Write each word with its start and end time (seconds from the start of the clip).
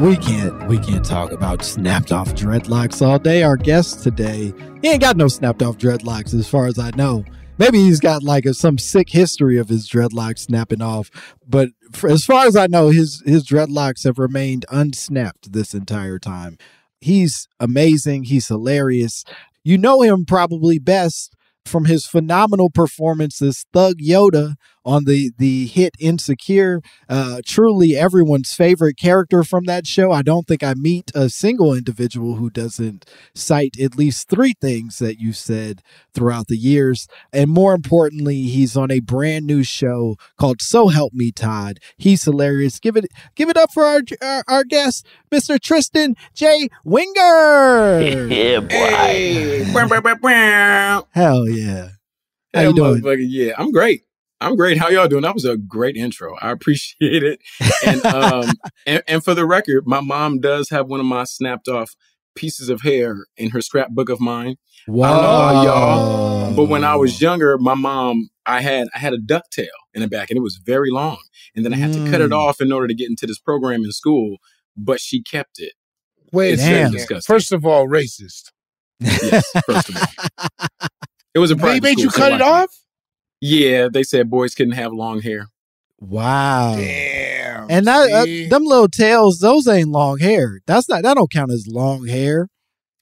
We 0.00 0.16
can't 0.16 0.66
we 0.66 0.78
can't 0.78 1.04
talk 1.04 1.30
about 1.30 1.62
snapped 1.62 2.10
off 2.10 2.34
dreadlocks 2.34 3.06
all 3.06 3.18
day. 3.18 3.42
Our 3.42 3.58
guest 3.58 4.02
today, 4.02 4.54
he 4.80 4.88
ain't 4.88 5.02
got 5.02 5.18
no 5.18 5.28
snapped 5.28 5.62
off 5.62 5.76
dreadlocks 5.76 6.32
as 6.32 6.48
far 6.48 6.66
as 6.66 6.78
I 6.78 6.90
know. 6.92 7.22
Maybe 7.58 7.80
he's 7.80 8.00
got 8.00 8.22
like 8.22 8.46
a, 8.46 8.54
some 8.54 8.78
sick 8.78 9.10
history 9.10 9.58
of 9.58 9.68
his 9.68 9.86
dreadlocks 9.86 10.38
snapping 10.38 10.80
off, 10.80 11.10
but 11.46 11.68
for, 11.92 12.08
as 12.08 12.24
far 12.24 12.46
as 12.46 12.56
I 12.56 12.66
know, 12.66 12.88
his 12.88 13.22
his 13.26 13.46
dreadlocks 13.46 14.04
have 14.04 14.18
remained 14.18 14.64
unsnapped 14.70 15.52
this 15.52 15.74
entire 15.74 16.18
time. 16.18 16.56
He's 17.02 17.46
amazing. 17.58 18.24
He's 18.24 18.48
hilarious. 18.48 19.22
You 19.64 19.76
know 19.76 20.00
him 20.00 20.24
probably 20.24 20.78
best 20.78 21.36
from 21.66 21.84
his 21.84 22.06
phenomenal 22.06 22.70
performance 22.70 23.42
as 23.42 23.66
Thug 23.74 23.96
Yoda 23.98 24.54
on 24.84 25.04
the 25.04 25.30
the 25.38 25.66
hit 25.66 25.94
Insecure. 26.00 26.80
Uh, 27.08 27.40
truly 27.46 27.96
everyone's 27.96 28.52
favorite 28.52 28.96
character 28.96 29.42
from 29.42 29.64
that 29.64 29.86
show. 29.86 30.10
I 30.12 30.22
don't 30.22 30.46
think 30.46 30.62
I 30.62 30.74
meet 30.74 31.10
a 31.14 31.28
single 31.28 31.74
individual 31.74 32.36
who 32.36 32.50
doesn't 32.50 33.04
cite 33.34 33.78
at 33.80 33.96
least 33.96 34.28
three 34.28 34.54
things 34.60 34.98
that 34.98 35.18
you 35.18 35.32
said 35.32 35.82
throughout 36.14 36.46
the 36.48 36.56
years. 36.56 37.06
And 37.32 37.50
more 37.50 37.74
importantly, 37.74 38.42
he's 38.42 38.76
on 38.76 38.90
a 38.90 39.00
brand 39.00 39.46
new 39.46 39.62
show 39.62 40.16
called 40.38 40.62
So 40.62 40.88
Help 40.88 41.12
Me 41.12 41.30
Todd. 41.32 41.78
He's 41.96 42.24
hilarious. 42.24 42.78
Give 42.78 42.96
it 42.96 43.06
give 43.36 43.48
it 43.48 43.56
up 43.56 43.70
for 43.72 43.84
our 43.84 44.00
our, 44.22 44.44
our 44.48 44.64
guest, 44.64 45.06
Mr. 45.30 45.58
Tristen 45.60 46.14
J. 46.34 46.68
Winger. 46.84 48.00
Yeah, 48.30 48.60
boy. 48.60 48.68
Hey. 48.68 49.72
Hell 51.12 51.48
yeah. 51.48 51.88
How 52.54 52.60
Hey, 52.60 52.68
you 52.68 52.74
doing? 52.74 53.02
Yeah, 53.28 53.52
I'm 53.58 53.70
great. 53.72 54.02
I'm 54.40 54.56
great. 54.56 54.78
How 54.78 54.88
y'all 54.88 55.08
doing? 55.08 55.22
That 55.22 55.34
was 55.34 55.44
a 55.44 55.56
great 55.56 55.96
intro. 55.96 56.36
I 56.40 56.50
appreciate 56.50 57.22
it. 57.22 57.40
And 57.84 58.04
um 58.06 58.58
and, 58.86 59.02
and 59.06 59.24
for 59.24 59.34
the 59.34 59.46
record, 59.46 59.86
my 59.86 60.00
mom 60.00 60.40
does 60.40 60.70
have 60.70 60.86
one 60.88 61.00
of 61.00 61.06
my 61.06 61.24
snapped 61.24 61.68
off 61.68 61.94
pieces 62.34 62.68
of 62.68 62.80
hair 62.82 63.26
in 63.36 63.50
her 63.50 63.60
scrapbook 63.60 64.08
of 64.08 64.20
mine. 64.20 64.56
Wow. 64.86 65.08
I 65.10 65.20
don't 65.20 65.22
know 65.56 65.62
y'all, 65.64 66.54
But 66.56 66.64
when 66.66 66.84
I 66.84 66.96
was 66.96 67.20
younger, 67.20 67.58
my 67.58 67.74
mom, 67.74 68.30
I 68.46 68.62
had 68.62 68.88
I 68.94 68.98
had 68.98 69.12
a 69.12 69.18
ducktail 69.18 69.68
in 69.94 70.00
the 70.00 70.08
back 70.08 70.30
and 70.30 70.38
it 70.38 70.42
was 70.42 70.56
very 70.56 70.90
long. 70.90 71.18
And 71.54 71.64
then 71.64 71.74
I 71.74 71.76
had 71.76 71.92
to 71.92 72.00
cut 72.00 72.20
it 72.20 72.30
Mm. 72.30 72.36
off 72.36 72.60
in 72.60 72.72
order 72.72 72.86
to 72.88 72.94
get 72.94 73.10
into 73.10 73.26
this 73.26 73.38
program 73.38 73.84
in 73.84 73.92
school, 73.92 74.38
but 74.76 75.00
she 75.00 75.22
kept 75.22 75.58
it. 75.58 75.74
Wait 76.32 76.54
It's 76.54 76.62
Damn. 76.62 76.92
disgusting. 76.92 77.34
First 77.34 77.52
of 77.52 77.66
all, 77.66 77.86
racist. 77.88 78.52
Yes, 79.00 79.50
first 79.66 79.88
of 79.90 79.96
all. 79.96 80.48
It 81.32 81.38
was 81.38 81.52
a 81.52 81.54
They 81.54 81.78
made 81.78 81.92
school, 81.92 82.04
you 82.04 82.10
so 82.10 82.20
cut 82.22 82.32
it 82.32 82.40
off? 82.40 82.76
Yeah, 83.40 83.88
they 83.90 84.02
said 84.02 84.30
boys 84.30 84.54
couldn't 84.54 84.74
have 84.74 84.92
long 84.92 85.22
hair. 85.22 85.46
wow. 85.98 86.76
Damn. 86.76 87.70
And 87.70 87.86
that 87.86 88.10
uh, 88.10 88.50
them 88.50 88.64
little 88.64 88.88
tails, 88.88 89.38
those 89.38 89.68
ain't 89.68 89.88
long 89.90 90.18
hair. 90.18 90.60
That's 90.66 90.88
not 90.88 91.02
that 91.02 91.14
don't 91.14 91.30
count 91.30 91.52
as 91.52 91.66
long 91.68 92.06
hair. 92.06 92.48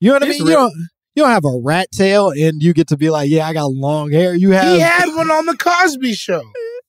You 0.01 0.09
know 0.11 0.15
what 0.15 0.23
I 0.25 0.27
It's 0.29 0.41
mean? 0.41 0.49
You 0.49 0.55
don't 0.55 0.73
you 1.15 1.23
don't 1.25 1.33
have 1.33 1.45
a 1.45 1.61
rat 1.63 1.89
tail 1.93 2.31
and 2.31 2.63
you 2.63 2.73
get 2.73 2.89
to 2.89 2.97
be 2.97 3.11
like, 3.11 3.31
yeah, 3.31 3.47
I 3.47 3.53
got 3.53 3.73
long 3.73 4.11
hair. 4.13 4.35
You 4.35 4.51
have 4.53 4.75
he 4.75 4.81
had 4.81 5.07
one 5.15 5.31
on 5.31 5.47
the 5.47 5.57
Cosby 5.59 6.15
Show. 6.15 6.43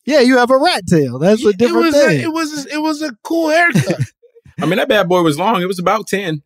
yeah, 0.06 0.20
you 0.20 0.38
have 0.38 0.52
a 0.52 0.58
rat 0.58 0.86
tail. 0.88 1.18
That's 1.20 1.44
a 1.46 1.50
it 1.50 1.58
different 1.58 1.86
was 1.88 1.96
thing. 1.96 2.20
A, 2.20 2.24
it 2.24 2.34
was 2.34 2.66
a, 2.66 2.74
it 2.74 2.82
was 2.82 3.02
a 3.02 3.12
cool 3.24 3.50
haircut. 3.50 4.02
I 4.62 4.66
mean, 4.66 4.78
that 4.78 4.90
bad 4.90 5.08
boy 5.08 5.22
was 5.22 5.40
long. 5.40 5.62
It 5.62 5.68
was 5.68 5.80
about 5.80 6.08
10. 6.08 6.44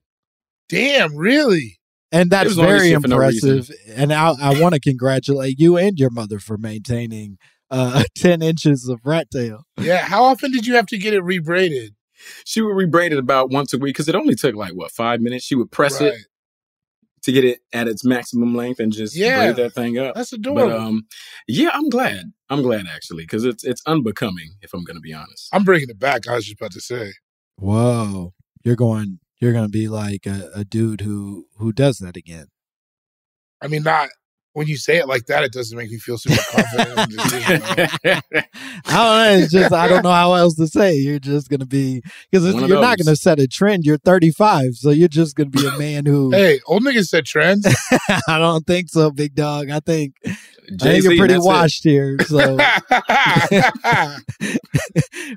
Damn, 0.69 1.15
really? 1.15 1.79
And 2.13 2.29
that's 2.29 2.47
was 2.49 2.57
long 2.57 2.67
as 2.67 2.77
very 2.81 2.89
shit 2.91 3.01
for 3.01 3.07
no 3.09 3.15
impressive. 3.15 3.69
and 3.89 4.13
I, 4.13 4.33
I 4.39 4.61
want 4.61 4.73
to 4.75 4.79
congratulate 4.79 5.59
you 5.59 5.75
and 5.77 5.99
your 5.99 6.09
mother 6.11 6.39
for 6.39 6.57
maintaining 6.57 7.37
uh, 7.69 8.03
10 8.17 8.41
inches 8.41 8.87
of 8.87 9.01
rat 9.05 9.27
tail. 9.31 9.63
Yeah. 9.81 9.97
How 9.97 10.23
often 10.23 10.51
did 10.51 10.65
you 10.65 10.75
have 10.75 10.85
to 10.87 10.97
get 10.97 11.13
it 11.13 11.23
rebraided? 11.23 11.95
She 12.45 12.61
would 12.61 12.75
rebraid 12.75 13.11
it 13.11 13.17
about 13.17 13.49
once 13.49 13.73
a 13.73 13.77
week 13.77 13.95
because 13.95 14.07
it 14.07 14.15
only 14.15 14.35
took 14.35 14.55
like, 14.55 14.71
what, 14.73 14.91
five 14.91 15.19
minutes? 15.19 15.43
She 15.43 15.55
would 15.55 15.71
press 15.71 15.99
Right. 15.99 16.13
it 16.13 16.19
to 17.23 17.31
get 17.31 17.43
it 17.45 17.59
at 17.73 17.87
its 17.87 18.03
maximum 18.05 18.53
length 18.55 18.79
and 18.79 18.91
just 18.93 19.15
Yeah. 19.15 19.51
braid 19.51 19.55
that 19.57 19.73
thing 19.73 19.97
up. 19.97 20.13
That's 20.15 20.31
But 20.31 20.39
adorable. 20.39 20.77
um, 20.77 21.03
yeah, 21.47 21.71
I'm 21.73 21.89
glad. 21.89 22.31
I'm 22.49 22.61
glad 22.61 22.85
actually 22.87 23.23
because 23.23 23.43
it's 23.45 23.63
it's 23.63 23.81
unbecoming 23.87 24.51
if 24.61 24.73
I'm 24.73 24.83
going 24.83 24.95
to 24.97 25.01
be 25.01 25.13
honest. 25.13 25.49
I'm 25.51 25.63
bringing 25.63 25.89
it 25.89 25.99
back. 25.99 26.27
I 26.27 26.35
was 26.35 26.45
just 26.45 26.59
about 26.61 26.71
to 26.73 26.81
say. 26.81 27.13
Whoa. 27.57 28.33
You're 28.63 28.75
going 28.75 29.19
you're 29.39 29.53
going 29.53 29.65
to 29.65 29.71
be 29.71 29.87
like 29.87 30.25
a, 30.25 30.49
a 30.55 30.63
dude 30.63 31.01
who 31.01 31.47
who 31.57 31.71
does 31.71 31.97
that 31.97 32.17
again. 32.17 32.47
I 33.61 33.67
mean, 33.67 33.83
not 33.83 34.09
when 34.53 34.67
you 34.67 34.77
say 34.77 34.97
it 34.97 35.07
like 35.07 35.25
that, 35.25 35.43
it 35.43 35.51
doesn't 35.51 35.77
make 35.77 35.89
me 35.89 35.97
feel 35.97 36.17
super 36.17 36.41
confident. 36.51 37.09
just, 37.09 37.33
you 37.33 37.39
know. 37.39 38.21
I 38.85 38.97
don't 38.97 39.17
know. 39.17 39.43
It's 39.43 39.51
just 39.51 39.73
I 39.73 39.87
don't 39.87 40.03
know 40.03 40.11
how 40.11 40.33
else 40.33 40.55
to 40.55 40.67
say. 40.67 40.95
You're 40.95 41.19
just 41.19 41.49
gonna 41.49 41.65
be 41.65 42.01
because 42.31 42.53
you're 42.53 42.79
not 42.79 42.97
gonna 42.97 43.15
set 43.15 43.39
a 43.39 43.47
trend. 43.47 43.83
You're 43.83 43.97
35, 43.97 44.75
so 44.75 44.91
you're 44.91 45.07
just 45.07 45.35
gonna 45.35 45.49
be 45.49 45.65
a 45.65 45.77
man 45.77 46.05
who. 46.05 46.31
hey, 46.31 46.59
old 46.67 46.83
niggas 46.83 47.07
said 47.07 47.25
trends. 47.25 47.65
I 48.27 48.37
don't 48.37 48.65
think 48.65 48.89
so, 48.89 49.11
big 49.11 49.33
dog. 49.33 49.69
I 49.69 49.79
think 49.79 50.13
I 50.63 50.67
think 50.69 50.81
Jay-Z, 50.81 51.07
you're 51.07 51.17
pretty 51.17 51.33
that's 51.33 51.45
it. 51.45 51.47
washed 51.47 51.83
here. 51.83 52.17
So 52.25 52.57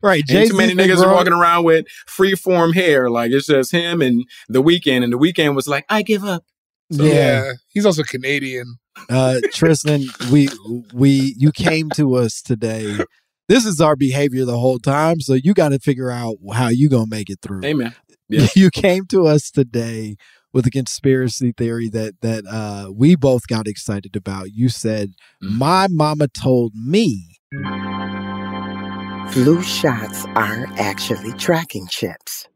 right, 0.03 0.19
Ain't 0.19 0.27
Jay 0.27 0.49
too 0.49 0.57
many 0.57 0.75
niggas 0.75 1.05
are 1.05 1.13
walking 1.13 1.33
around 1.33 1.65
with 1.65 1.87
free 2.07 2.35
form 2.35 2.73
hair. 2.73 3.11
Like 3.11 3.33
it's 3.33 3.47
just 3.47 3.73
him 3.73 4.03
and 4.03 4.25
the 4.49 4.63
Weeknd. 4.63 5.05
And 5.05 5.13
the 5.13 5.19
Weeknd 5.19 5.55
was 5.55 5.69
like, 5.69 5.85
I 5.89 6.03
give 6.03 6.25
up. 6.25 6.45
Yeah, 6.91 7.13
yeah. 7.13 7.53
He's 7.69 7.87
also 7.87 8.03
Canadian. 8.03 8.77
uh, 9.11 9.41
Tristen, 9.53 10.05
we 10.31 10.49
we 10.95 11.35
you 11.37 11.53
came 11.53 11.91
to 11.91 12.15
us 12.15 12.41
today. 12.41 12.99
This 13.49 13.65
is 13.65 13.81
our 13.81 13.97
behavior 13.97 14.45
the 14.45 14.59
whole 14.59 14.79
time, 14.79 15.21
so 15.21 15.35
you 15.35 15.55
got 15.55 15.69
to 15.71 15.79
figure 15.79 16.11
out 16.11 16.37
how 16.53 16.69
you 16.69 16.89
gonna 16.89 17.07
make 17.09 17.31
it 17.31 17.39
through. 17.43 17.65
Amen. 17.65 17.95
Yeah. 18.29 18.47
You 18.57 18.71
came 18.71 19.07
to 19.07 19.27
us 19.29 19.53
today 19.53 20.17
with 20.57 20.67
a 20.67 20.71
conspiracy 20.71 21.53
theory 21.53 21.91
that 21.91 22.15
that 22.23 22.43
uh, 22.51 22.91
we 22.91 23.15
both 23.15 23.47
got 23.47 23.69
excited 23.69 24.17
about. 24.17 24.53
You 24.55 24.71
said, 24.71 25.11
Mhm. 25.45 25.59
"My 25.59 25.87
mama 25.91 26.29
told 26.29 26.73
me." 26.75 27.37
Flu 29.33 29.61
shots 29.63 30.25
are 30.35 30.67
actually 30.79 31.33
tracking 31.35 31.87
chips. 31.89 32.49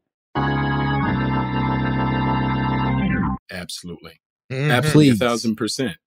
Absolutely. 3.51 4.19
Mhm. 4.51 4.71
Absolutely. 4.71 5.09
A 5.09 5.15
thousand 5.15 5.55
percent. 5.55 5.97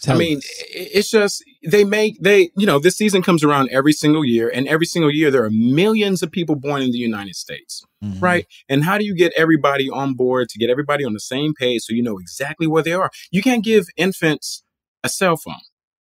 Tell 0.00 0.16
I 0.16 0.18
mean, 0.18 0.38
us. 0.38 0.44
it's 0.70 1.10
just 1.10 1.42
they 1.66 1.84
make 1.84 2.20
they 2.20 2.50
you 2.56 2.66
know 2.66 2.78
this 2.78 2.96
season 2.96 3.22
comes 3.22 3.42
around 3.44 3.70
every 3.70 3.92
single 3.92 4.24
year, 4.24 4.50
and 4.52 4.66
every 4.68 4.86
single 4.86 5.10
year 5.10 5.30
there 5.30 5.44
are 5.44 5.50
millions 5.50 6.22
of 6.22 6.30
people 6.30 6.56
born 6.56 6.82
in 6.82 6.90
the 6.90 6.98
United 6.98 7.36
States, 7.36 7.82
Mhm. 8.04 8.20
right? 8.20 8.46
And 8.68 8.84
how 8.84 8.98
do 8.98 9.04
you 9.04 9.14
get 9.14 9.32
everybody 9.36 9.88
on 9.88 10.14
board 10.14 10.48
to 10.50 10.58
get 10.58 10.68
everybody 10.68 11.04
on 11.04 11.12
the 11.14 11.20
same 11.20 11.54
page 11.54 11.82
so 11.82 11.94
you 11.94 12.02
know 12.02 12.18
exactly 12.18 12.66
where 12.66 12.82
they 12.82 12.92
are? 12.92 13.10
You 13.30 13.40
can't 13.42 13.64
give 13.64 13.86
infants 13.96 14.62
a 15.04 15.08
cell 15.08 15.36
phone, 15.36 15.54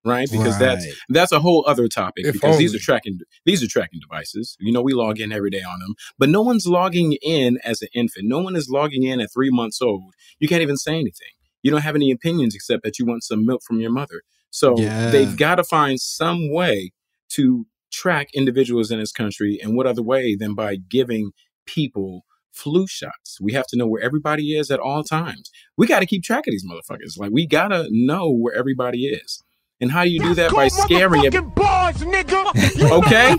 right? 0.04 0.28
Because 0.30 0.58
that's 0.58 0.84
Right. 0.86 0.94
that's 1.10 1.30
a 1.32 1.40
whole 1.40 1.64
other 1.68 1.86
topic 1.86 2.24
If 2.26 2.32
because 2.32 2.58
these 2.58 2.74
are 2.74 2.78
tracking 2.80 3.18
these 3.44 3.62
are 3.62 3.68
tracking 3.68 4.00
devices. 4.00 4.56
You 4.58 4.72
know, 4.72 4.82
we 4.82 4.94
log 4.94 5.20
in 5.20 5.30
every 5.32 5.50
day 5.50 5.62
on 5.62 5.78
them, 5.80 5.94
but 6.18 6.28
no 6.28 6.40
one's 6.42 6.66
logging 6.66 7.12
in 7.22 7.58
as 7.62 7.82
an 7.82 7.88
infant. 7.94 8.26
No 8.26 8.40
one 8.40 8.56
is 8.56 8.68
logging 8.68 9.02
in 9.04 9.20
at 9.20 9.32
three 9.32 9.50
months 9.50 9.80
old. 9.82 10.14
You 10.40 10.48
can't 10.48 10.62
even 10.62 10.76
say 10.76 10.94
anything. 10.94 11.34
You 11.62 11.70
don't 11.70 11.82
have 11.82 11.94
any 11.96 12.10
opinions 12.10 12.54
except 12.54 12.82
that 12.84 12.98
you 12.98 13.06
want 13.06 13.22
some 13.24 13.46
milk 13.46 13.62
from 13.66 13.80
your 13.80 13.90
mother. 13.92 14.22
So 14.50 14.78
Yeah. 14.78 15.10
they've 15.10 15.36
got 15.36 15.56
to 15.56 15.64
find 15.64 16.00
some 16.00 16.52
way 16.52 16.92
to 17.30 17.66
track 17.90 18.28
individuals 18.34 18.90
in 18.90 18.98
this 18.98 19.12
country, 19.12 19.58
and 19.62 19.76
what 19.76 19.86
other 19.86 20.02
way 20.02 20.34
than 20.34 20.54
by 20.54 20.76
giving 20.76 21.32
people 21.66 22.24
flu 22.52 22.86
shots? 22.86 23.38
We 23.40 23.52
have 23.52 23.66
to 23.68 23.76
know 23.76 23.86
where 23.86 24.02
everybody 24.02 24.56
is 24.58 24.70
at 24.70 24.78
all 24.80 25.04
times. 25.04 25.50
We 25.78 25.86
got 25.86 26.00
to 26.00 26.06
keep 26.06 26.22
track 26.22 26.46
of 26.46 26.52
these 26.52 26.64
motherfuckers. 26.66 27.16
Like 27.18 27.30
we 27.32 27.46
gotta 27.46 27.86
know 27.90 28.30
where 28.30 28.54
everybody 28.54 29.06
is. 29.06 29.42
And 29.80 29.90
how 29.90 30.04
do 30.04 30.10
you 30.10 30.20
do 30.20 30.34
that 30.34 30.52
by 30.52 30.68
scaring 30.68 31.24
it? 31.24 31.34
Okay, 32.92 33.34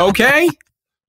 okay, 0.00 0.48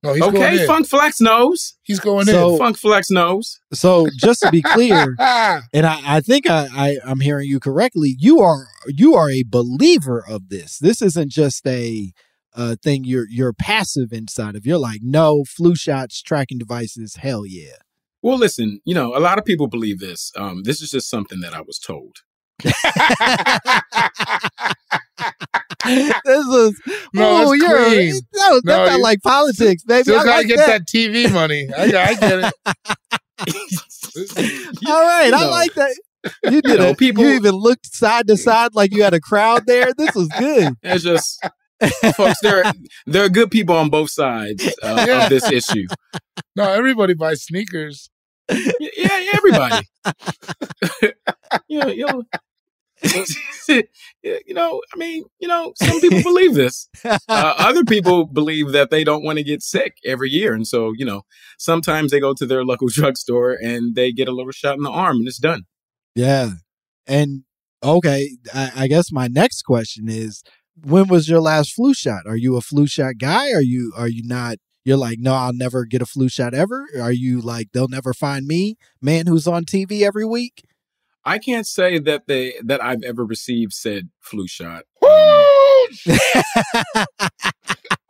No, 0.05 0.13
he's 0.13 0.21
going 0.21 0.37
okay. 0.37 0.61
in. 0.61 0.67
Funk 0.67 0.87
Flex 0.87 1.19
knows. 1.19 1.75
He's 1.83 1.99
going 1.99 2.25
So- 2.25 2.57
Funk 2.57 2.77
Flex 2.77 3.09
knows. 3.09 3.59
So 3.73 4.07
just 4.15 4.41
to 4.41 4.51
be 4.51 4.61
clear, 4.61 5.15
and 5.19 5.85
I, 5.85 6.17
I 6.17 6.21
think 6.21 6.49
I, 6.49 6.67
I 6.73 6.97
I'm 7.05 7.19
hearing 7.19 7.49
you 7.49 7.59
correctly. 7.59 8.15
You 8.19 8.39
are 8.41 8.67
you 8.87 9.15
are 9.15 9.29
a 9.29 9.43
believer 9.47 10.23
of 10.27 10.49
this. 10.49 10.77
This 10.79 11.01
isn't 11.01 11.31
just 11.31 11.65
a 11.67 12.11
uh, 12.53 12.75
thing 12.81 13.03
you're 13.03 13.27
you're 13.29 13.53
passive 13.53 14.13
inside 14.13 14.55
of. 14.55 14.65
You're 14.65 14.77
like, 14.77 15.01
no 15.03 15.43
flu 15.43 15.75
shots, 15.75 16.21
tracking 16.21 16.57
devices. 16.57 17.15
Hell 17.15 17.45
yeah. 17.45 17.75
Well, 18.21 18.37
listen, 18.37 18.79
you 18.85 18.95
know, 18.95 19.15
a 19.15 19.19
lot 19.19 19.37
of 19.37 19.45
people 19.45 19.67
believe 19.67 19.99
this. 19.99 20.31
Um, 20.35 20.63
this 20.63 20.81
is 20.81 20.89
just 20.89 21.09
something 21.09 21.41
that 21.41 21.53
I 21.53 21.61
was 21.61 21.77
told. 21.77 22.17
this 25.85 26.45
is 26.47 26.81
No, 27.13 27.53
you're 27.53 27.85
clean. 27.85 28.13
no, 28.33 28.53
that's 28.55 28.65
No, 28.65 28.85
not 28.85 28.91
you- 28.97 29.03
like 29.03 29.21
politics, 29.21 29.83
baby. 29.83 30.03
Still 30.03 30.19
I 30.19 30.23
gotta 30.23 30.37
like 30.37 30.47
get 30.47 30.57
that. 30.57 30.67
that. 30.67 30.87
TV 30.87 31.31
money. 31.31 31.67
I, 31.75 31.83
I 31.83 32.13
get 32.15 32.39
it. 32.39 32.53
All 34.87 35.01
right, 35.01 35.27
You 35.27 35.35
I 35.35 35.41
know, 35.43 35.49
like 35.49 35.73
that. 35.75 35.95
You 36.43 36.61
did 36.61 36.79
know, 36.79 36.87
it. 36.89 36.97
people- 36.97 37.23
you 37.23 37.31
even 37.33 37.53
looked 37.55 37.93
side 37.93 38.27
to 38.27 38.37
side 38.37 38.73
like 38.73 38.93
you 38.93 39.03
had 39.03 39.13
a 39.13 39.19
crowd 39.19 39.65
there. 39.67 39.93
This 39.97 40.15
was 40.15 40.27
good. 40.39 40.73
It's 40.83 41.03
just, 41.03 41.39
folks, 42.15 42.39
there 42.41 42.63
there 43.05 43.25
are 43.25 43.29
good 43.29 43.51
people 43.51 43.75
on 43.75 43.89
both 43.89 44.09
sides 44.09 44.65
uh, 44.81 45.05
Yeah. 45.07 45.23
of 45.25 45.29
this 45.29 45.51
issue. 45.51 45.85
No, 46.55 46.71
everybody 46.71 47.13
buys 47.13 47.43
sneakers. 47.43 48.09
Yeah, 48.49 48.71
yeah, 48.97 49.31
everybody. 49.33 49.87
you 51.67 51.79
know, 51.79 51.87
you 51.87 52.05
know, 52.05 52.23
you 54.23 54.53
know, 54.53 54.81
I 54.93 54.97
mean, 54.97 55.25
you 55.39 55.47
know, 55.47 55.73
some 55.75 55.99
people 55.99 56.23
believe 56.23 56.53
this. 56.53 56.89
Uh, 57.03 57.15
other 57.29 57.83
people 57.83 58.25
believe 58.25 58.71
that 58.71 58.89
they 58.89 59.03
don't 59.03 59.23
want 59.23 59.37
to 59.37 59.43
get 59.43 59.61
sick 59.61 59.97
every 60.05 60.29
year, 60.29 60.53
and 60.53 60.67
so 60.67 60.93
you 60.95 61.05
know, 61.05 61.23
sometimes 61.57 62.11
they 62.11 62.19
go 62.19 62.33
to 62.33 62.45
their 62.45 62.63
local 62.63 62.87
drugstore 62.91 63.57
and 63.61 63.95
they 63.95 64.11
get 64.11 64.27
a 64.27 64.31
little 64.31 64.51
shot 64.51 64.77
in 64.77 64.83
the 64.83 64.89
arm, 64.89 65.17
and 65.17 65.27
it's 65.27 65.39
done. 65.39 65.63
Yeah. 66.15 66.51
And 67.07 67.43
okay, 67.83 68.37
I, 68.53 68.71
I 68.75 68.87
guess 68.87 69.11
my 69.11 69.27
next 69.27 69.63
question 69.63 70.09
is 70.09 70.43
when 70.83 71.07
was 71.07 71.29
your 71.29 71.41
last 71.41 71.73
flu 71.73 71.93
shot? 71.93 72.23
Are 72.25 72.35
you 72.35 72.55
a 72.55 72.61
flu 72.61 72.87
shot 72.87 73.17
guy? 73.19 73.51
Are 73.51 73.61
you 73.61 73.93
are 73.95 74.07
you 74.07 74.23
not 74.25 74.57
you're 74.83 74.97
like, 74.97 75.17
no, 75.19 75.33
I'll 75.33 75.53
never 75.53 75.85
get 75.85 76.01
a 76.01 76.05
flu 76.05 76.29
shot 76.29 76.53
ever? 76.53 76.85
Are 77.01 77.11
you 77.11 77.41
like 77.41 77.69
they'll 77.73 77.87
never 77.87 78.13
find 78.13 78.45
me, 78.45 78.77
man 79.01 79.27
who's 79.27 79.47
on 79.47 79.65
TV 79.65 80.01
every 80.01 80.25
week? 80.25 80.63
I 81.25 81.39
can't 81.39 81.65
say 81.65 81.97
that 81.99 82.27
they 82.27 82.53
that 82.63 82.83
I've 82.83 83.03
ever 83.03 83.25
received 83.25 83.73
said 83.73 84.09
flu 84.21 84.47
shot. 84.47 84.83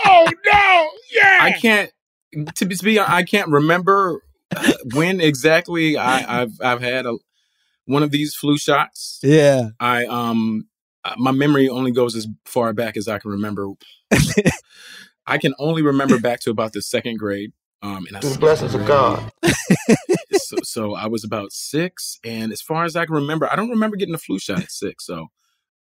Oh 0.07 0.27
no! 0.45 0.89
Yeah. 1.11 1.39
I 1.41 1.51
can't 1.51 1.91
to 2.55 2.65
be, 2.65 2.75
to 2.75 2.83
be 2.83 2.99
I 2.99 3.23
can't 3.23 3.49
remember 3.49 4.21
uh, 4.55 4.73
when 4.93 5.19
exactly 5.19 5.97
I, 5.97 6.41
I've 6.41 6.53
I've 6.61 6.81
had 6.81 7.05
a 7.05 7.17
one 7.85 8.03
of 8.03 8.11
these 8.11 8.35
flu 8.35 8.57
shots. 8.57 9.19
Yeah. 9.23 9.69
I 9.79 10.05
um 10.05 10.67
uh, 11.03 11.15
my 11.17 11.31
memory 11.31 11.69
only 11.69 11.91
goes 11.91 12.15
as 12.15 12.27
far 12.45 12.71
back 12.73 12.97
as 12.97 13.07
I 13.07 13.19
can 13.19 13.31
remember. 13.31 13.69
I 15.27 15.37
can 15.37 15.53
only 15.57 15.81
remember 15.81 16.19
back 16.19 16.39
to 16.41 16.51
about 16.51 16.73
the 16.73 16.81
second 16.81 17.17
grade. 17.17 17.51
Um, 17.81 18.05
and 18.07 18.17
I, 18.17 18.19
the 18.21 18.37
blessings 18.39 18.73
of 18.73 18.85
God. 18.85 19.31
so, 20.33 20.57
so 20.63 20.95
I 20.95 21.07
was 21.07 21.23
about 21.23 21.51
six, 21.51 22.19
and 22.23 22.51
as 22.51 22.61
far 22.61 22.85
as 22.85 22.95
I 22.95 23.05
can 23.05 23.15
remember, 23.15 23.51
I 23.51 23.55
don't 23.55 23.69
remember 23.69 23.95
getting 23.97 24.15
a 24.15 24.19
flu 24.19 24.39
shot 24.39 24.61
at 24.61 24.71
six. 24.71 25.05
So 25.05 25.27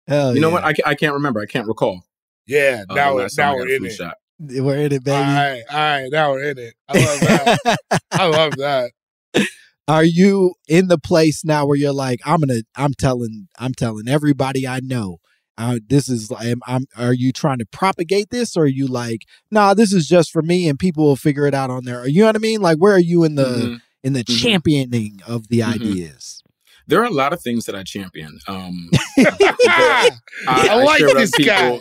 Hell 0.08 0.34
you 0.34 0.42
know 0.42 0.50
yeah. 0.50 0.54
what? 0.54 0.64
I, 0.66 0.92
I 0.92 0.96
can't 0.96 1.14
remember. 1.14 1.42
I 1.42 1.46
can't 1.46 1.68
recall. 1.68 2.04
Yeah. 2.48 2.84
uh, 2.90 2.96
Now, 2.96 3.16
we're 3.16 3.30
now 3.38 3.56
we're 3.56 3.70
in 3.70 3.86
it. 3.86 3.92
shot. 3.92 4.16
We're 4.40 4.78
in 4.78 4.92
it, 4.92 5.04
baby. 5.04 5.12
right, 5.12 5.64
all 5.70 5.78
right. 5.78 6.10
Now 6.12 6.32
we're 6.32 6.50
in 6.50 6.58
it. 6.58 6.74
I 6.88 6.98
love 6.98 7.20
that. 7.20 7.78
I 8.12 8.26
love 8.26 8.56
that. 8.58 8.92
Are 9.88 10.04
you 10.04 10.56
in 10.68 10.88
the 10.88 10.98
place 10.98 11.46
now 11.46 11.66
where 11.66 11.78
you're 11.78 11.94
like, 11.94 12.20
I'm 12.26 12.40
gonna, 12.40 12.62
I'm 12.76 12.94
telling, 12.94 13.48
I'm 13.60 13.74
telling 13.74 14.08
everybody 14.08 14.68
I 14.68 14.80
know, 14.80 15.20
uh, 15.62 15.80
this 15.88 16.10
is, 16.10 16.32
am, 16.32 16.60
I'm, 16.66 16.86
are 16.98 17.14
you 17.14 17.32
trying 17.32 17.60
to 17.60 17.66
propagate 17.66 18.30
this, 18.32 18.58
or 18.58 18.64
are 18.64 18.68
you 18.68 18.88
like, 18.88 19.22
nah, 19.52 19.74
this 19.74 19.94
is 19.94 20.08
just 20.08 20.32
for 20.32 20.42
me, 20.42 20.68
and 20.68 20.80
people 20.80 21.04
will 21.04 21.16
figure 21.16 21.46
it 21.46 21.54
out 21.54 21.70
on 21.70 21.86
there? 21.86 22.08
You 22.08 22.22
know 22.22 22.28
what 22.28 22.36
I 22.36 22.40
mean? 22.40 22.62
Like, 22.62 22.78
where 22.78 22.94
are 22.96 23.00
you 23.00 23.24
in 23.24 23.36
the, 23.36 23.44
Mhm. 23.44 23.82
in 24.04 24.14
the 24.14 24.24
Mhm. 24.24 24.40
championing 24.40 25.20
of 25.28 25.50
the 25.50 25.60
Mhm. 25.60 25.74
ideas? 25.76 26.44
There 26.88 27.00
are 27.02 27.06
a 27.06 27.12
lot 27.12 27.32
of 27.32 27.42
things 27.42 27.66
that 27.66 27.76
I 27.76 27.84
champion. 27.84 28.40
Um, 28.48 28.90
I, 29.18 30.18
I 30.48 30.84
like 30.84 31.00
share 31.00 31.08
with 31.10 31.18
this 31.18 31.46
guy. 31.46 31.80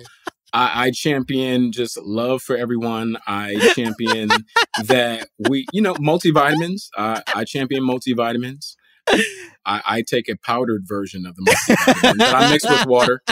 I, 0.53 0.87
I 0.87 0.91
champion 0.91 1.73
just 1.73 1.97
love 1.97 2.43
for 2.43 2.57
everyone. 2.57 3.16
I 3.26 3.61
champion 3.75 4.45
that 4.88 5.28
we, 5.38 5.69
you 5.73 5.81
know, 5.81 5.95
multivitamins. 5.95 6.88
I, 6.97 7.23
I 7.35 7.45
champion 7.45 7.83
multivitamins. 7.83 8.75
I, 9.67 9.83
I 9.87 10.02
take 10.02 10.29
a 10.29 10.37
powdered 10.37 10.83
version 10.87 11.26
of 11.26 11.37
the 11.37 11.43
multivitamin 11.43 12.19
that 12.19 12.35
I 12.35 12.50
mix 12.50 12.69
with 12.69 12.87
water. 12.87 13.23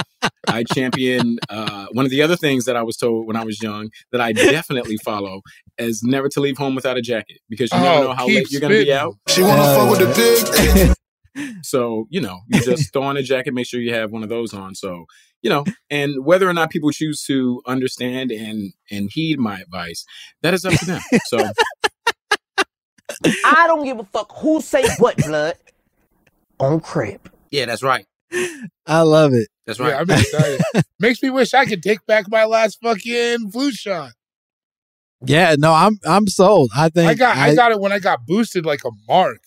I 0.46 0.64
champion 0.64 1.38
uh, 1.48 1.86
one 1.92 2.04
of 2.04 2.10
the 2.10 2.22
other 2.22 2.36
things 2.36 2.64
that 2.66 2.76
I 2.76 2.82
was 2.82 2.96
told 2.96 3.26
when 3.26 3.36
I 3.36 3.44
was 3.44 3.62
young 3.62 3.90
that 4.12 4.20
I 4.20 4.32
definitely 4.32 4.96
follow 4.98 5.42
is 5.78 6.02
never 6.02 6.28
to 6.30 6.40
leave 6.40 6.58
home 6.58 6.74
without 6.74 6.96
a 6.96 7.02
jacket 7.02 7.38
because 7.48 7.72
you 7.72 7.78
never 7.78 8.00
Oh, 8.00 8.02
know 8.08 8.14
how 8.14 8.26
late 8.26 8.50
you're 8.50 8.60
going 8.60 8.72
to 8.72 8.84
be 8.84 8.92
out. 8.92 9.14
She 9.28 9.42
wanna 9.42 9.62
Hell 9.62 9.88
fuck 9.88 9.98
with 9.98 10.08
yeah. 10.08 10.14
the 10.14 10.86
big. 10.86 10.94
So, 11.62 12.08
you 12.10 12.20
know, 12.20 12.40
you 12.48 12.60
just 12.60 12.92
throw 12.92 13.02
on 13.04 13.16
a 13.16 13.22
jacket, 13.22 13.54
make 13.54 13.66
sure 13.66 13.80
you 13.80 13.94
have 13.94 14.10
one 14.10 14.24
of 14.24 14.28
those 14.28 14.52
on. 14.52 14.74
So, 14.74 15.04
you 15.40 15.48
know, 15.50 15.64
and 15.88 16.24
whether 16.24 16.48
or 16.48 16.52
not 16.52 16.70
people 16.70 16.90
choose 16.90 17.22
to 17.24 17.62
understand 17.64 18.32
and 18.32 18.72
and 18.90 19.08
heed 19.12 19.38
my 19.38 19.60
advice, 19.60 20.04
that 20.42 20.52
is 20.52 20.64
up 20.64 20.74
to 20.74 20.84
them. 20.84 21.00
So, 21.26 21.38
I 23.44 23.64
don't 23.68 23.84
give 23.84 24.00
a 24.00 24.04
fuck 24.04 24.32
who 24.38 24.60
say 24.60 24.84
what, 24.98 25.16
blood. 25.18 25.54
On 26.60 26.80
crib. 26.80 27.30
yeah, 27.50 27.66
that's 27.66 27.82
right. 27.82 28.06
I 28.86 29.02
love 29.02 29.32
it. 29.32 29.48
That's 29.66 29.80
right. 29.80 29.90
Yeah, 29.90 30.00
I'm 30.00 30.10
excited. 30.10 30.60
Makes 31.00 31.22
me 31.22 31.30
wish 31.30 31.54
I 31.54 31.64
could 31.64 31.82
take 31.82 32.04
back 32.06 32.26
my 32.28 32.44
last 32.44 32.78
fucking 32.82 33.50
flu 33.50 33.70
shot. 33.72 34.12
Yeah, 35.24 35.56
no, 35.58 35.72
I'm, 35.72 35.98
I'm 36.06 36.26
sold. 36.26 36.70
I 36.76 36.88
think 36.88 37.10
I 37.10 37.14
got 37.14 37.36
I, 37.36 37.54
got 37.54 37.72
it 37.72 37.80
when 37.80 37.92
I 37.92 37.98
got 37.98 38.26
boosted 38.26 38.64
like 38.64 38.84
a 38.84 38.90
mark. 39.08 39.40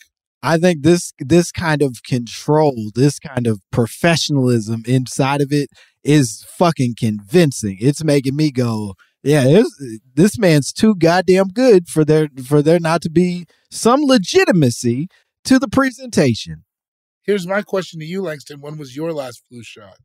I 0.44 0.58
think 0.58 0.84
this 0.84 1.14
this 1.20 1.52
kind 1.52 1.82
of 1.82 2.04
control, 2.04 2.92
this 2.94 3.20
kind 3.20 3.48
of 3.48 3.62
professionalism 3.72 4.84
inside 4.86 5.42
of 5.42 5.52
it 5.52 5.70
is 6.04 6.46
fucking 6.58 6.96
convincing. 7.00 7.78
It's 7.80 8.04
making 8.04 8.36
me 8.36 8.52
go, 8.52 8.96
yeah, 9.24 9.44
this, 9.44 9.84
this 10.16 10.40
man's 10.40 10.74
too 10.74 10.96
goddamn 10.96 11.50
good 11.50 11.88
for 11.88 12.04
there 12.04 12.30
for 12.44 12.62
there 12.62 12.80
not 12.80 13.02
to 13.04 13.10
be 13.10 13.46
some 13.70 14.02
legitimacy 14.02 15.08
to 15.46 15.60
the 15.60 15.68
presentation. 15.68 16.64
Here's 17.24 17.48
my 17.48 17.62
question 17.62 18.00
to 18.00 18.06
you, 18.06 18.22
Langston. 18.24 18.62
When 18.62 18.78
was 18.78 18.96
your 18.96 19.14
last 19.14 19.44
flu 19.48 19.64
shot? 19.64 19.98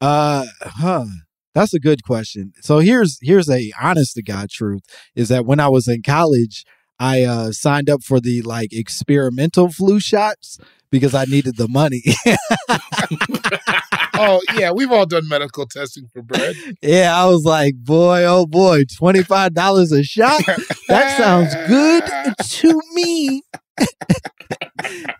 Uh, 0.00 0.46
huh. 0.60 1.06
That's 1.54 1.74
a 1.74 1.80
good 1.80 2.04
question. 2.04 2.52
So 2.60 2.78
here's 2.78 3.18
here's 3.20 3.50
a 3.50 3.72
honest 3.80 4.14
to 4.14 4.22
God 4.22 4.50
truth 4.50 4.82
is 5.16 5.28
that 5.28 5.44
when 5.44 5.60
I 5.60 5.68
was 5.68 5.88
in 5.88 6.02
college, 6.02 6.64
I 7.00 7.22
uh, 7.24 7.52
signed 7.52 7.88
up 7.88 8.02
for 8.02 8.20
the 8.20 8.42
like 8.42 8.72
experimental 8.72 9.70
flu 9.70 9.98
shots 9.98 10.58
because 10.90 11.14
I 11.14 11.24
needed 11.24 11.56
the 11.56 11.68
money. 11.68 12.02
oh 14.14 14.40
yeah, 14.56 14.70
we've 14.72 14.90
all 14.90 15.06
done 15.06 15.28
medical 15.28 15.66
testing 15.66 16.06
for 16.12 16.22
bread. 16.22 16.54
yeah, 16.82 17.16
I 17.16 17.26
was 17.26 17.44
like, 17.44 17.74
boy, 17.76 18.24
oh 18.24 18.46
boy, 18.46 18.84
twenty 18.96 19.22
five 19.22 19.54
dollars 19.54 19.92
a 19.92 20.02
shot. 20.02 20.42
That 20.88 21.16
sounds 21.16 21.54
good 21.66 22.04
to 22.44 22.80
me. 22.94 23.42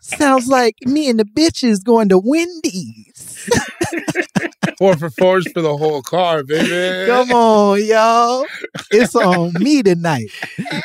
Sounds 0.00 0.49
like 0.49 0.77
me 0.83 1.09
and 1.09 1.19
the 1.19 1.25
bitches 1.25 1.85
going 1.85 2.09
to 2.11 2.19
Wendy's. 2.19 3.49
Four 4.78 4.97
for 4.97 5.11
fours 5.11 5.50
for 5.50 5.61
the 5.61 5.76
whole 5.76 6.02
car, 6.02 6.44
baby. 6.44 7.04
Come 7.04 7.32
on, 7.32 7.85
y'all. 7.85 8.47
It's 8.92 9.16
on 9.16 9.52
me 9.54 9.82
tonight. 9.82 10.30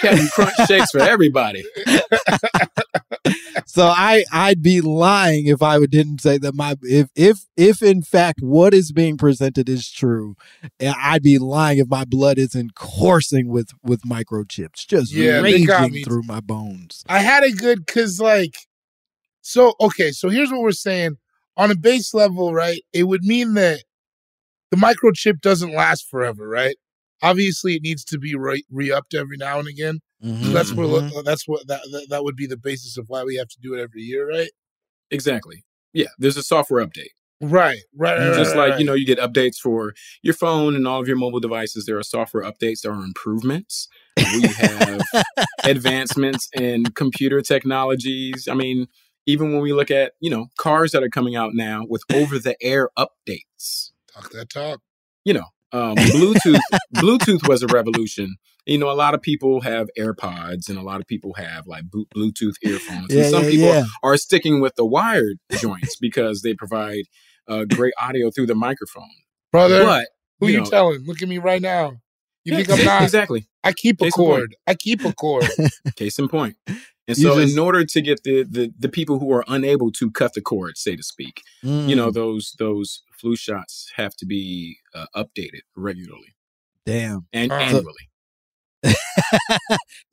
Captain 0.01 0.27
Crunch 0.33 0.55
shakes 0.67 0.89
for 0.89 1.00
everybody. 1.00 1.63
so 3.67 3.85
I 3.85 4.25
I'd 4.31 4.63
be 4.63 4.81
lying 4.81 5.45
if 5.45 5.62
I 5.62 5.85
didn't 5.85 6.21
say 6.21 6.39
that 6.39 6.55
my 6.55 6.75
if 6.81 7.09
if 7.15 7.45
if 7.55 7.83
in 7.83 8.01
fact 8.01 8.39
what 8.41 8.73
is 8.73 8.91
being 8.91 9.15
presented 9.15 9.69
is 9.69 9.91
true, 9.91 10.35
eh, 10.79 10.93
I'd 10.97 11.21
be 11.21 11.38
lying 11.38 11.77
if 11.77 11.88
my 11.88 12.03
blood 12.03 12.39
isn't 12.39 12.73
coursing 12.73 13.47
with 13.50 13.69
with 13.83 14.01
microchips, 14.01 14.88
just 14.88 15.13
Yeah, 15.13 15.41
raging 15.41 16.03
through 16.03 16.23
my 16.23 16.39
bones. 16.39 17.03
I 17.07 17.19
had 17.19 17.43
a 17.43 17.51
good 17.51 17.85
because 17.85 18.19
like 18.19 18.55
so 19.41 19.75
okay, 19.79 20.12
so 20.12 20.29
here's 20.29 20.51
what 20.51 20.62
we're 20.62 20.71
saying. 20.71 21.17
On 21.57 21.69
a 21.72 21.75
base 21.75 22.13
level, 22.13 22.53
right, 22.53 22.81
it 22.93 23.03
would 23.03 23.24
mean 23.24 23.53
that 23.53 23.83
the 24.72 24.77
microchip 24.77 25.39
doesn't 25.41 25.74
last 25.74 26.07
forever, 26.10 26.48
right? 26.48 26.75
Obviously 27.22 27.75
it 27.75 27.83
needs 27.83 28.03
to 28.05 28.17
be 28.17 28.36
re- 28.36 28.65
re-upped 28.72 29.13
every 29.13 29.38
now 29.38 29.60
and 29.60 29.67
again. 29.67 30.00
So 30.41 30.51
that's 30.51 30.75
where 30.75 30.88
Mhm. 30.88 31.24
that's 31.24 31.48
what 31.48 31.67
that, 31.67 31.81
that 31.91 32.07
that 32.10 32.24
would 32.24 32.36
be 32.36 32.48
the 32.48 32.57
basis 32.57 32.98
of 32.98 33.05
why 33.07 33.24
we 33.24 33.36
have 33.36 33.48
to 33.50 33.57
do 33.62 33.74
it 33.75 33.79
every 33.81 34.01
year, 34.01 34.27
right? 34.27 34.50
Exactly. 35.12 35.63
Yeah, 35.93 36.07
there's 36.17 36.38
a 36.38 36.43
software 36.43 36.83
update. 36.86 37.12
Right, 37.39 37.81
right, 37.95 38.17
right, 38.17 38.36
Just 38.36 38.55
right, 38.55 38.69
like, 38.69 38.79
you 38.79 38.86
know, 38.86 38.93
you 38.93 39.05
get 39.05 39.19
updates 39.19 39.57
for 39.57 39.93
your 40.22 40.33
phone 40.33 40.75
and 40.75 40.88
all 40.88 41.00
of 41.01 41.07
your 41.07 41.17
mobile 41.17 41.39
devices, 41.41 41.86
there 41.86 41.98
are 41.98 42.03
software 42.03 42.43
updates, 42.43 42.81
there 42.81 42.93
are 42.93 43.03
improvements. 43.03 43.88
We 44.33 44.53
have 44.53 45.01
advancements 45.63 46.48
in 46.53 46.86
computer 46.93 47.41
technologies. 47.41 48.48
I 48.50 48.53
mean, 48.53 48.88
even 49.25 49.53
when 49.53 49.62
we 49.62 49.74
look 49.74 49.92
at, 49.92 50.13
you 50.20 50.30
know, 50.30 50.48
cars 50.58 50.92
that 50.92 51.03
are 51.03 51.10
coming 51.10 51.36
out 51.36 51.51
now 51.53 51.86
with 51.88 52.03
over 52.13 52.39
the 52.39 52.56
air 52.62 52.89
updates. 52.98 53.92
Talk 54.13 54.32
that 54.32 54.50
talk. 54.50 54.82
You 55.25 55.34
know, 55.36 55.46
um, 55.72 55.96
Bluetooth 55.96 56.60
Bluetooth 56.96 57.48
was 57.48 57.63
a 57.63 57.68
revolution. 57.68 58.36
You 58.65 58.77
know, 58.77 58.89
a 58.89 58.94
lot 58.94 59.13
of 59.13 59.22
people 59.22 59.62
have 59.62 59.89
AirPods 60.00 60.70
and 60.70 60.77
a 60.77 60.82
lot 60.82 61.01
of 61.01 61.08
people 61.08 61.34
have 61.34 61.68
like 61.68 61.84
Bluetooth 62.15 62.53
earphones. 62.63 63.08
Yeah, 63.10 63.24
and 63.24 63.32
some 63.32 63.44
yeah, 63.46 63.50
people 63.50 63.68
yeah. 63.68 63.84
are 64.03 64.15
sticking 64.18 64.62
with 64.62 64.75
the 64.75 64.86
wired 64.86 65.38
joints 65.51 65.98
because 66.00 66.42
they 66.44 66.53
provide 66.53 67.03
uh, 67.48 67.65
great 67.65 67.94
audio 68.00 68.32
through 68.32 68.46
the 68.48 68.56
microphone. 68.56 69.10
Brother, 69.51 69.84
But 69.84 70.08
who 70.39 70.48
you 70.48 70.53
you 70.53 70.60
know- 70.60 70.65
telling? 70.70 71.03
Look 71.06 71.22
at 71.22 71.27
me 71.27 71.39
right 71.39 71.62
now. 71.62 71.98
You 72.46 72.53
Yeah, 72.58 72.63
think 72.63 72.80
I'm 72.80 72.86
not? 72.86 73.03
exactly. 73.03 73.48
I 73.63 73.72
keep 73.74 74.00
a 74.01 74.06
Case 74.06 74.13
cord. 74.13 74.56
I 74.68 74.75
keep 74.75 75.03
a 75.06 75.13
cord. 75.13 75.46
Case 75.96 76.20
in 76.20 76.27
point. 76.27 76.56
And 77.07 77.17
You 77.17 77.24
so, 77.29 77.39
just- 77.41 77.53
in 77.53 77.60
order 77.60 77.83
to 77.86 78.01
get 78.01 78.24
the, 78.24 78.43
the 78.43 78.72
the 78.79 78.89
people 78.89 79.19
who 79.19 79.31
are 79.33 79.43
unable 79.48 79.91
to 79.93 80.10
cut 80.12 80.33
the 80.33 80.41
cord, 80.41 80.77
say 80.77 80.95
to 80.95 81.03
speak, 81.03 81.41
you 81.63 81.95
know 81.95 82.10
Mm, 82.10 82.13
those 82.13 82.55
those 82.60 83.03
flu 83.19 83.36
shots 83.36 83.91
have 83.95 84.15
to 84.17 84.25
be 84.25 84.77
uh, 84.95 85.05
updated 85.15 85.62
regularly 85.75 86.33
damn. 86.86 87.27
and 87.33 87.51
Uh, 87.51 87.55
annually. 87.55 88.10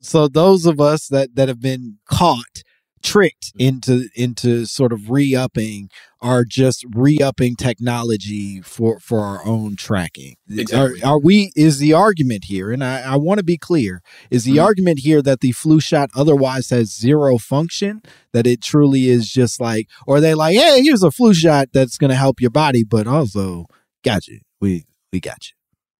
so 0.01 0.27
those 0.27 0.65
of 0.65 0.79
us 0.79 1.07
that 1.07 1.35
that 1.35 1.47
have 1.47 1.59
been 1.61 1.97
caught 2.09 2.63
tricked 3.03 3.53
Mm. 3.57 3.67
into 3.67 4.09
into 4.15 4.65
sort 4.65 4.93
of 4.93 5.09
re-upping 5.09 5.89
are 6.21 6.43
just 6.45 6.85
re-upping 6.93 7.55
technology 7.55 8.61
for 8.61 8.99
for 8.99 9.19
our 9.21 9.45
own 9.45 9.75
tracking 9.75 10.35
Exactly. 10.49 11.01
are, 11.01 11.13
are 11.13 11.19
we 11.19 11.51
is 11.55 11.79
the 11.79 11.93
argument 11.93 12.45
here 12.45 12.71
and 12.71 12.83
i, 12.83 13.01
I 13.01 13.15
want 13.17 13.39
to 13.39 13.43
be 13.43 13.57
clear 13.57 14.01
is 14.29 14.43
the 14.43 14.57
Mhm. 14.57 14.63
argument 14.63 14.99
here 14.99 15.21
that 15.23 15.39
the 15.41 15.51
flu 15.51 15.79
shot 15.79 16.09
otherwise 16.15 16.69
has 16.69 16.95
zero 16.95 17.37
function 17.37 18.01
that 18.33 18.45
it 18.47 18.61
truly 18.61 19.09
is 19.09 19.31
just 19.31 19.59
like 19.59 19.87
or 20.07 20.17
are 20.17 20.21
they 20.21 20.33
like 20.35 20.55
hey 20.55 20.81
here's 20.83 21.03
a 21.03 21.11
flu 21.11 21.33
shot 21.33 21.69
that's 21.73 21.97
going 21.97 22.11
to 22.11 22.15
help 22.15 22.39
your 22.39 22.51
body 22.51 22.83
but 22.83 23.07
also 23.07 23.65
got 24.03 24.27
you 24.27 24.39
we 24.59 24.85
we 25.11 25.19
got 25.19 25.47
you 25.47 25.53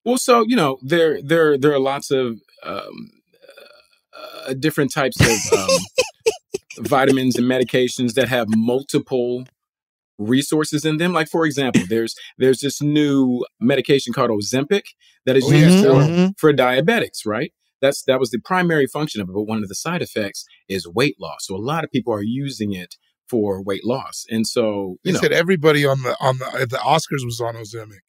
Well, 0.06 0.18
so 0.18 0.44
you 0.48 0.56
know, 0.56 0.78
there 0.82 1.22
there 1.22 1.58
there 1.58 1.74
are 1.74 1.80
lots 1.80 2.10
of 2.12 2.40
um, 2.64 3.12
uh, 4.18 4.54
different 4.54 4.92
types 4.94 5.18
of 5.22 5.60
um, 5.60 5.70
vitamins 6.82 7.38
and 7.38 7.48
medications 7.48 8.14
that 8.14 8.28
have 8.30 8.48
multiple 8.50 9.46
resources 10.18 10.86
in 10.86 10.98
them. 10.98 11.14
Like 11.14 11.28
for 11.30 11.46
example, 11.46 11.82
there's 11.90 12.16
there's 12.38 12.60
this 12.62 12.82
new 12.82 13.46
medication 13.60 14.14
called 14.14 14.30
Ozempic 14.32 14.84
that 15.26 15.38
is 15.38 15.46
Oh, 15.46 15.52
yes, 15.52 15.64
used 15.74 15.84
tell 15.84 16.00
for, 16.00 16.04
'em. 16.12 16.34
for 16.38 16.54
diabetics, 16.54 17.26
right? 17.26 17.52
That's 17.82 18.04
that 18.04 18.20
was 18.20 18.30
the 18.30 18.40
primary 18.40 18.88
function 18.88 19.22
of 19.22 19.30
it, 19.30 19.34
but 19.34 19.44
one 19.44 19.64
of 19.64 19.70
the 19.70 19.76
side 19.76 20.02
effects 20.02 20.46
is 20.70 20.88
weight 20.88 21.16
loss. 21.20 21.40
So 21.48 21.56
a 21.56 21.58
lot 21.58 21.84
of 21.84 21.92
people 21.92 22.14
are 22.14 22.22
using 22.24 22.74
it 22.74 22.96
for 23.28 23.64
weight 23.64 23.86
loss, 23.86 24.26
and 24.30 24.46
so 24.46 24.98
They 25.04 25.10
you 25.10 25.14
know, 25.16 25.20
said 25.22 25.32
everybody 25.32 25.86
on 25.86 26.04
the 26.04 26.16
on 26.20 26.38
the 26.38 26.46
uh, 26.46 26.60
the 26.70 26.78
Oscars 26.78 27.26
was 27.26 27.42
on 27.42 27.56
Ozempic. 27.56 28.02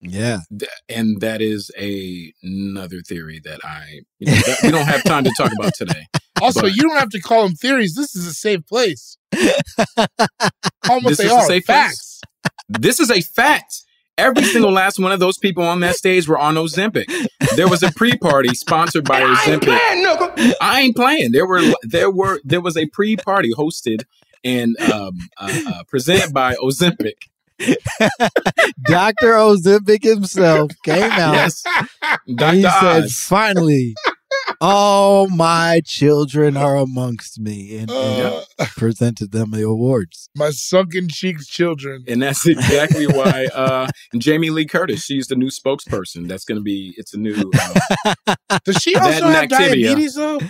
yeah 0.00 0.40
Th- 0.58 0.70
and 0.88 1.20
that 1.20 1.40
is 1.40 1.70
a 1.78 2.32
another 2.42 3.00
theory 3.02 3.40
that 3.44 3.60
I 3.64 4.00
you 4.18 4.26
know, 4.26 4.32
that 4.46 4.58
we 4.64 4.70
don't 4.70 4.86
have 4.86 5.04
time 5.04 5.24
to 5.24 5.32
talk 5.38 5.52
about 5.52 5.74
today. 5.74 6.06
Also, 6.42 6.62
But- 6.62 6.74
you 6.76 6.82
don't 6.82 6.96
have 6.98 7.10
to 7.10 7.20
call 7.20 7.44
them 7.44 7.54
theories. 7.54 7.94
This 7.94 8.14
is 8.14 8.26
a 8.26 8.34
safe 8.34 8.66
place. 8.66 9.16
Call 9.34 10.96
them 10.96 11.04
what 11.04 11.08
This 11.10 11.18
they 11.18 11.26
is 11.26 11.32
a 11.32 11.34
are. 11.36 11.46
safe 11.46 11.64
facts. 11.64 12.20
This 12.68 13.00
is 13.00 13.10
a 13.10 13.20
fact. 13.20 13.82
Every 14.16 14.44
single 14.44 14.70
last 14.70 15.00
one 15.00 15.10
of 15.10 15.18
those 15.18 15.38
people 15.38 15.64
on 15.64 15.80
that 15.80 15.96
stage 15.96 16.28
were 16.28 16.38
on 16.38 16.54
Ozempic. 16.54 17.06
There 17.56 17.66
was 17.68 17.82
a 17.82 17.90
pre-party 17.92 18.54
sponsored 18.54 19.04
by 19.04 19.20
Ozempic. 19.34 20.54
I 20.60 20.80
ain't 20.82 20.94
playing. 20.94 21.32
There 21.32 21.46
were 21.46 21.62
there 21.82 22.10
were 22.10 22.40
there 22.44 22.60
was 22.60 22.76
a 22.76 22.86
pre-party 22.86 23.52
hosted 23.52 24.04
and 24.44 24.78
um, 24.92 25.18
uh, 25.38 25.60
uh, 25.68 25.82
presented 25.88 26.32
by 26.32 26.54
Ozempic. 26.56 27.14
Dr. 28.84 29.32
Ozempic 29.32 30.02
himself 30.04 30.70
came 30.84 31.02
out 31.10 31.34
Yes, 31.34 31.64
and 32.26 32.36
Dr. 32.38 32.56
he 32.56 32.62
said, 32.62 33.10
finally, 33.10 33.94
all 34.60 35.28
my 35.28 35.80
children 35.84 36.56
are 36.56 36.76
amongst 36.76 37.40
me 37.40 37.76
and, 37.78 37.90
and 37.90 38.44
Uh, 38.58 38.66
presented 38.76 39.32
them 39.32 39.50
the 39.50 39.62
awards. 39.62 40.28
my 40.36 40.50
sunken 40.50 41.08
cheeks 41.08 41.46
children. 41.46 42.04
And 42.08 42.22
that's 42.22 42.46
exactly 42.46 43.06
why 43.06 43.46
uh, 43.54 43.88
Jamie 44.18 44.50
Lee 44.50 44.66
Curtis, 44.66 45.04
she's 45.04 45.26
the 45.28 45.36
new 45.36 45.48
spokesperson. 45.50 46.28
That's 46.28 46.44
going 46.44 46.58
to 46.58 46.62
be, 46.62 46.94
it's 46.96 47.14
a 47.14 47.18
new, 47.18 47.34
um, 47.34 48.36
Does 48.64 48.76
she 48.76 48.94
also 48.96 49.26
have 49.28 49.48
Activia. 49.48 49.48
diabetes 49.48 50.14
though? 50.14 50.40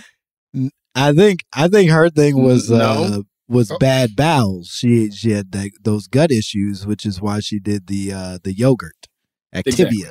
I 0.95 1.11
think 1.13 1.41
I 1.53 1.67
think 1.67 1.91
her 1.91 2.09
thing 2.09 2.41
was 2.41 2.69
No. 2.69 2.77
uh, 2.77 3.21
was 3.49 3.69
Oh. 3.69 3.77
bad 3.77 4.15
bowels. 4.15 4.69
She 4.69 5.11
she 5.11 5.31
had 5.31 5.51
that, 5.51 5.71
those 5.83 6.07
gut 6.07 6.31
issues, 6.31 6.85
which 6.87 7.05
is 7.05 7.21
why 7.21 7.41
she 7.41 7.59
did 7.59 7.87
the 7.87 8.13
uh, 8.13 8.37
the 8.43 8.53
yogurt 8.53 9.07
Activia. 9.53 9.67
Exactly. 9.67 10.03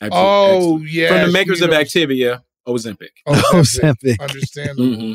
Actu- 0.00 0.16
Oh 0.16 0.76
Actu- 0.76 0.86
yeah. 0.88 1.08
from 1.08 1.18
the 1.22 1.26
she 1.26 1.32
makers 1.32 1.60
need 1.60 1.70
of 1.70 1.74
Activia, 1.74 2.42
Ozempic. 2.66 3.08
Ozempic. 3.26 4.16
Ozempic. 4.16 4.20
Understandable. 4.20 4.94
hmm 4.94 5.14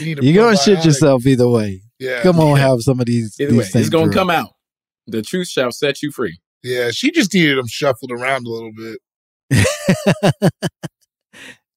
You 0.00 0.06
need 0.06 0.18
a 0.18 0.24
You're 0.24 0.44
gonna 0.44 0.56
shit 0.56 0.84
yourself 0.84 1.26
either 1.26 1.48
way. 1.48 1.82
Yeah. 1.98 2.22
Come 2.22 2.40
on, 2.40 2.58
have 2.58 2.80
some 2.80 3.00
of 3.00 3.06
these. 3.06 3.36
Either 3.40 3.52
these 3.52 3.74
way, 3.74 3.80
it's 3.80 3.88
going 3.88 4.10
to 4.10 4.12
drugs. 4.12 4.16
come 4.16 4.30
out. 4.30 4.50
The 5.06 5.22
truth 5.22 5.48
shall 5.48 5.72
set 5.72 6.02
you 6.02 6.10
free. 6.10 6.40
Yeah. 6.62 6.90
She 6.90 7.10
just 7.10 7.32
needed 7.32 7.58
them 7.58 7.68
shuffled 7.68 8.10
around 8.10 8.46
a 8.46 8.50
little 8.50 8.72
bit. 8.76 8.98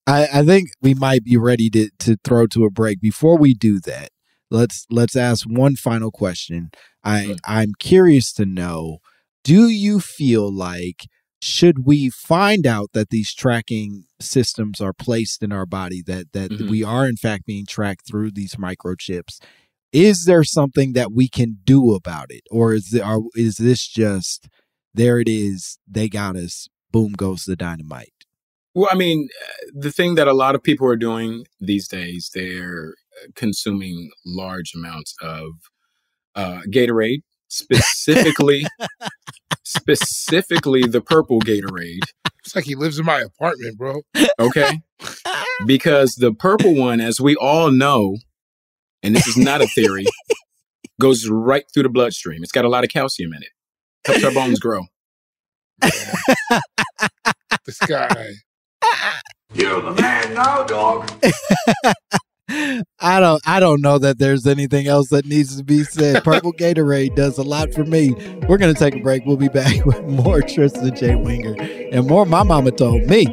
I, 0.06 0.26
I 0.40 0.44
think 0.44 0.70
we 0.82 0.94
might 0.94 1.24
be 1.24 1.36
ready 1.36 1.70
to 1.70 1.90
to 2.00 2.16
throw 2.24 2.46
to 2.48 2.64
a 2.64 2.70
break. 2.70 3.00
Before 3.00 3.38
we 3.38 3.54
do 3.54 3.80
that, 3.80 4.10
let's 4.50 4.84
let's 4.90 5.16
ask 5.16 5.46
one 5.48 5.76
final 5.76 6.10
question. 6.10 6.70
I. 7.04 7.36
I'm 7.46 7.72
curious 7.78 8.32
to 8.34 8.44
know: 8.44 8.98
Do 9.44 9.68
you 9.68 10.00
feel 10.00 10.52
like 10.52 11.06
should 11.40 11.86
we 11.86 12.10
find 12.10 12.66
out 12.66 12.90
that 12.92 13.10
these 13.10 13.32
tracking 13.34 14.04
systems 14.20 14.80
are 14.80 14.92
placed 14.92 15.42
in 15.42 15.52
our 15.52 15.66
body 15.66 16.02
that 16.06 16.32
that 16.32 16.50
Mhm. 16.50 16.68
we 16.70 16.82
are 16.84 17.08
in 17.08 17.16
fact 17.16 17.46
being 17.46 17.66
tracked 17.66 18.06
through 18.06 18.30
these 18.32 18.56
microchips? 18.56 19.38
Is 19.92 20.24
there 20.24 20.44
something 20.44 20.92
that 20.92 21.12
we 21.12 21.28
can 21.28 21.58
do 21.64 21.92
about 21.94 22.30
it, 22.30 22.42
or 22.50 22.74
is 22.74 22.90
there, 22.90 23.04
are, 23.04 23.20
is 23.34 23.56
this 23.56 23.88
just 23.88 24.46
there? 24.94 25.18
It 25.18 25.28
is. 25.28 25.78
They 25.88 26.08
got 26.08 26.36
us. 26.36 26.68
Boom 26.92 27.12
goes 27.12 27.44
the 27.44 27.56
dynamite. 27.56 28.12
Well, 28.74 28.88
I 28.92 28.94
mean, 28.94 29.28
the 29.72 29.90
thing 29.90 30.14
that 30.14 30.28
a 30.28 30.32
lot 30.32 30.54
of 30.54 30.62
people 30.62 30.86
are 30.86 30.96
doing 30.96 31.44
these 31.58 31.88
days, 31.88 32.30
they're 32.34 32.94
uh, 33.20 33.28
consuming 33.34 34.10
large 34.24 34.72
amounts 34.74 35.14
of 35.20 35.46
uh, 36.36 36.60
Gatorade, 36.72 37.22
specifically, 37.50 38.66
specifically 39.64 40.82
the 40.84 41.00
purple 41.00 41.40
Gatorade. 41.40 42.04
It's 42.44 42.56
like 42.56 42.64
he 42.64 42.74
lives 42.74 42.98
in 42.98 43.04
my 43.04 43.20
apartment, 43.20 43.76
bro. 43.76 44.00
Okay, 44.38 44.80
because 45.66 46.14
the 46.14 46.32
purple 46.32 46.74
one, 46.74 47.00
as 47.00 47.20
we 47.20 47.36
all 47.36 47.70
know, 47.70 48.16
and 49.02 49.14
this 49.14 49.26
is 49.26 49.36
not 49.36 49.60
a 49.60 49.66
theory, 49.66 50.06
goes 51.00 51.28
right 51.28 51.64
through 51.72 51.82
the 51.82 51.90
bloodstream. 51.90 52.42
It's 52.42 52.52
got 52.52 52.64
a 52.64 52.68
lot 52.68 52.84
of 52.84 52.90
calcium 52.90 53.32
in 53.34 53.42
it. 53.42 53.50
Helps 54.06 54.24
our 54.24 54.32
bones 54.32 54.58
grow. 54.58 54.86
This 57.66 57.78
guy. 57.86 58.34
You're 59.52 59.82
the 59.82 59.92
man 60.00 60.34
now, 60.34 60.62
dog. 60.62 61.10
I 63.00 63.20
don't 63.20 63.40
I 63.46 63.60
don't 63.60 63.80
know 63.80 63.98
that 63.98 64.18
there's 64.18 64.46
anything 64.46 64.88
else 64.88 65.08
that 65.10 65.24
needs 65.24 65.56
to 65.56 65.64
be 65.64 65.84
said. 65.84 66.24
Purple 66.24 66.52
Gatorade 66.52 67.14
does 67.14 67.38
a 67.38 67.42
lot 67.42 67.72
for 67.72 67.84
me. 67.84 68.12
We're 68.48 68.58
gonna 68.58 68.74
take 68.74 68.96
a 68.96 69.00
break. 69.00 69.24
We'll 69.24 69.36
be 69.36 69.48
back 69.48 69.84
with 69.86 70.02
more 70.04 70.42
Tristen 70.42 70.94
J. 70.96 71.14
Winger 71.14 71.54
and 71.60 72.06
more 72.08 72.26
my 72.26 72.42
mama 72.42 72.72
told 72.72 73.02
me. 73.04 73.26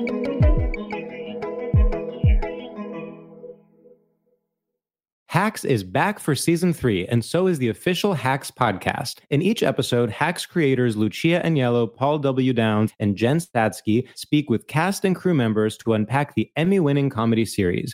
Hacks 5.29 5.65
is 5.65 5.83
back 5.83 6.19
for 6.19 6.35
season 6.35 6.73
three, 6.73 7.05
and 7.07 7.23
so 7.23 7.47
is 7.47 7.59
the 7.59 7.69
official 7.69 8.13
Hacks 8.13 8.49
podcast. 8.49 9.19
In 9.29 9.41
each 9.41 9.61
episode, 9.61 10.09
Hacks 10.09 10.45
creators 10.45 10.95
Lucia 10.95 11.41
Aniello, 11.43 11.93
Paul 11.93 12.19
W. 12.19 12.53
Downs, 12.53 12.93
and 12.99 13.15
Jen 13.15 13.37
Statsky 13.37 14.07
speak 14.15 14.49
with 14.49 14.67
cast 14.67 15.05
and 15.05 15.15
crew 15.15 15.33
members 15.33 15.77
to 15.77 15.93
unpack 15.93 16.33
the 16.33 16.49
Emmy 16.55 16.79
winning 16.79 17.09
comedy 17.09 17.45
series. 17.45 17.93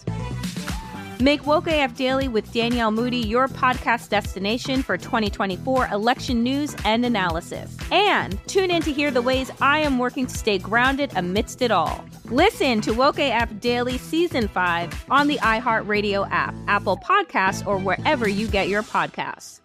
Make 1.21 1.45
Woke 1.45 1.67
AF 1.67 1.95
Daily 1.95 2.27
with 2.27 2.51
Danielle 2.51 2.89
Moody 2.89 3.19
your 3.19 3.47
podcast 3.47 4.09
destination 4.09 4.81
for 4.81 4.97
2024 4.97 5.89
election 5.89 6.41
news 6.41 6.75
and 6.83 7.05
analysis. 7.05 7.77
And 7.91 8.39
tune 8.47 8.71
in 8.71 8.81
to 8.81 8.91
hear 8.91 9.11
the 9.11 9.21
ways 9.21 9.51
I 9.61 9.81
am 9.81 9.99
working 9.99 10.25
to 10.25 10.35
stay 10.35 10.57
grounded 10.57 11.11
amidst 11.15 11.61
it 11.61 11.69
all. 11.69 12.03
Listen 12.25 12.81
to 12.81 12.93
Woke 12.93 13.19
AF 13.19 13.59
Daily 13.59 13.99
Season 13.99 14.47
5 14.47 15.05
on 15.11 15.27
the 15.27 15.37
iHeartRadio 15.37 16.27
app, 16.31 16.55
Apple 16.67 16.97
Podcasts, 16.97 17.67
or 17.67 17.77
wherever 17.77 18.27
you 18.27 18.47
get 18.47 18.67
your 18.67 18.81
podcasts. 18.81 19.59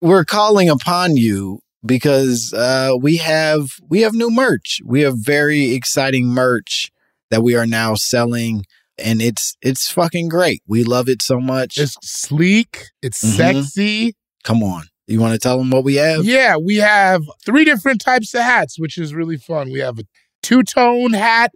We're 0.00 0.24
calling 0.24 0.70
upon 0.70 1.18
you 1.18 1.60
because 1.84 2.54
uh, 2.54 2.92
we 2.98 3.18
have 3.18 3.72
we 3.90 4.00
have 4.00 4.14
new 4.14 4.30
merch. 4.30 4.80
We 4.86 5.02
have 5.02 5.18
very 5.18 5.72
exciting 5.72 6.28
merch 6.28 6.90
that 7.30 7.42
we 7.42 7.54
are 7.56 7.66
now 7.66 7.94
selling 7.94 8.64
and 8.96 9.20
it's 9.20 9.56
it's 9.60 9.90
fucking 9.90 10.28
great. 10.28 10.62
We 10.68 10.84
love 10.84 11.08
it 11.08 11.20
so 11.22 11.40
much. 11.40 11.78
It's 11.78 11.96
sleek, 12.02 12.84
it's 13.02 13.22
Mhm. 13.24 13.36
sexy. 13.36 14.14
Come 14.44 14.62
on. 14.62 14.84
You 15.06 15.20
want 15.20 15.32
to 15.34 15.38
tell 15.38 15.58
them 15.58 15.70
what 15.70 15.84
we 15.84 15.96
have? 15.96 16.24
Yeah, 16.24 16.56
we 16.56 16.76
have 16.76 17.22
three 17.44 17.64
different 17.64 18.00
types 18.00 18.32
of 18.34 18.40
hats, 18.42 18.78
which 18.78 18.96
is 18.96 19.12
really 19.14 19.36
fun. 19.36 19.70
We 19.70 19.80
have 19.80 19.98
a 19.98 20.04
two 20.42 20.62
tone 20.62 21.12
hat, 21.12 21.52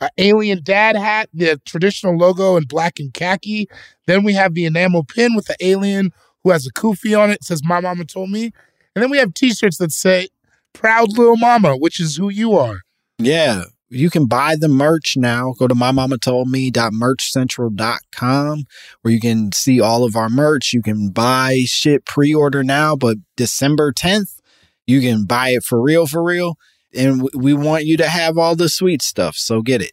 an 0.00 0.08
alien 0.16 0.60
dad 0.62 0.96
hat, 0.96 1.28
the 1.34 1.60
traditional 1.66 2.16
logo 2.16 2.56
in 2.56 2.64
black 2.64 2.98
and 2.98 3.12
khaki. 3.12 3.68
Then 4.06 4.22
we 4.22 4.32
have 4.34 4.54
the 4.54 4.64
enamel 4.64 5.04
pin 5.04 5.34
with 5.34 5.46
the 5.46 5.56
alien 5.60 6.12
who 6.44 6.50
has 6.50 6.66
a 6.66 6.72
kufi 6.72 7.18
on 7.18 7.30
it, 7.30 7.42
says 7.42 7.62
My 7.64 7.80
Mama 7.80 8.04
Told 8.04 8.30
Me. 8.30 8.52
And 8.94 9.02
then 9.02 9.10
we 9.10 9.18
have 9.18 9.34
t 9.34 9.52
shirts 9.52 9.78
that 9.78 9.92
say 9.92 10.28
Proud 10.72 11.16
Little 11.18 11.36
Mama, 11.36 11.76
which 11.76 12.00
is 12.00 12.16
who 12.16 12.28
you 12.30 12.56
are. 12.56 12.80
Yeah. 13.18 13.64
You 13.88 14.10
can 14.10 14.26
buy 14.26 14.56
the 14.58 14.66
merch 14.68 15.14
now. 15.16 15.54
Go 15.58 15.68
to 15.68 15.74
mymamatoldme.merchcentral.com 15.74 18.64
where 19.02 19.14
you 19.14 19.20
can 19.20 19.52
see 19.52 19.80
all 19.80 20.02
of 20.04 20.16
our 20.16 20.28
merch. 20.28 20.72
You 20.72 20.82
can 20.82 21.10
buy 21.10 21.62
shit 21.66 22.04
pre-order 22.04 22.64
now, 22.64 22.96
but 22.96 23.18
December 23.36 23.92
10th, 23.92 24.40
you 24.86 25.00
can 25.00 25.24
buy 25.24 25.50
it 25.50 25.62
for 25.62 25.80
real, 25.80 26.08
for 26.08 26.20
real. 26.22 26.58
And 26.94 27.28
we 27.34 27.54
want 27.54 27.84
you 27.84 27.96
to 27.98 28.08
have 28.08 28.36
all 28.36 28.56
the 28.56 28.68
sweet 28.68 29.02
stuff. 29.02 29.36
So 29.36 29.62
get 29.62 29.82
it. 29.82 29.92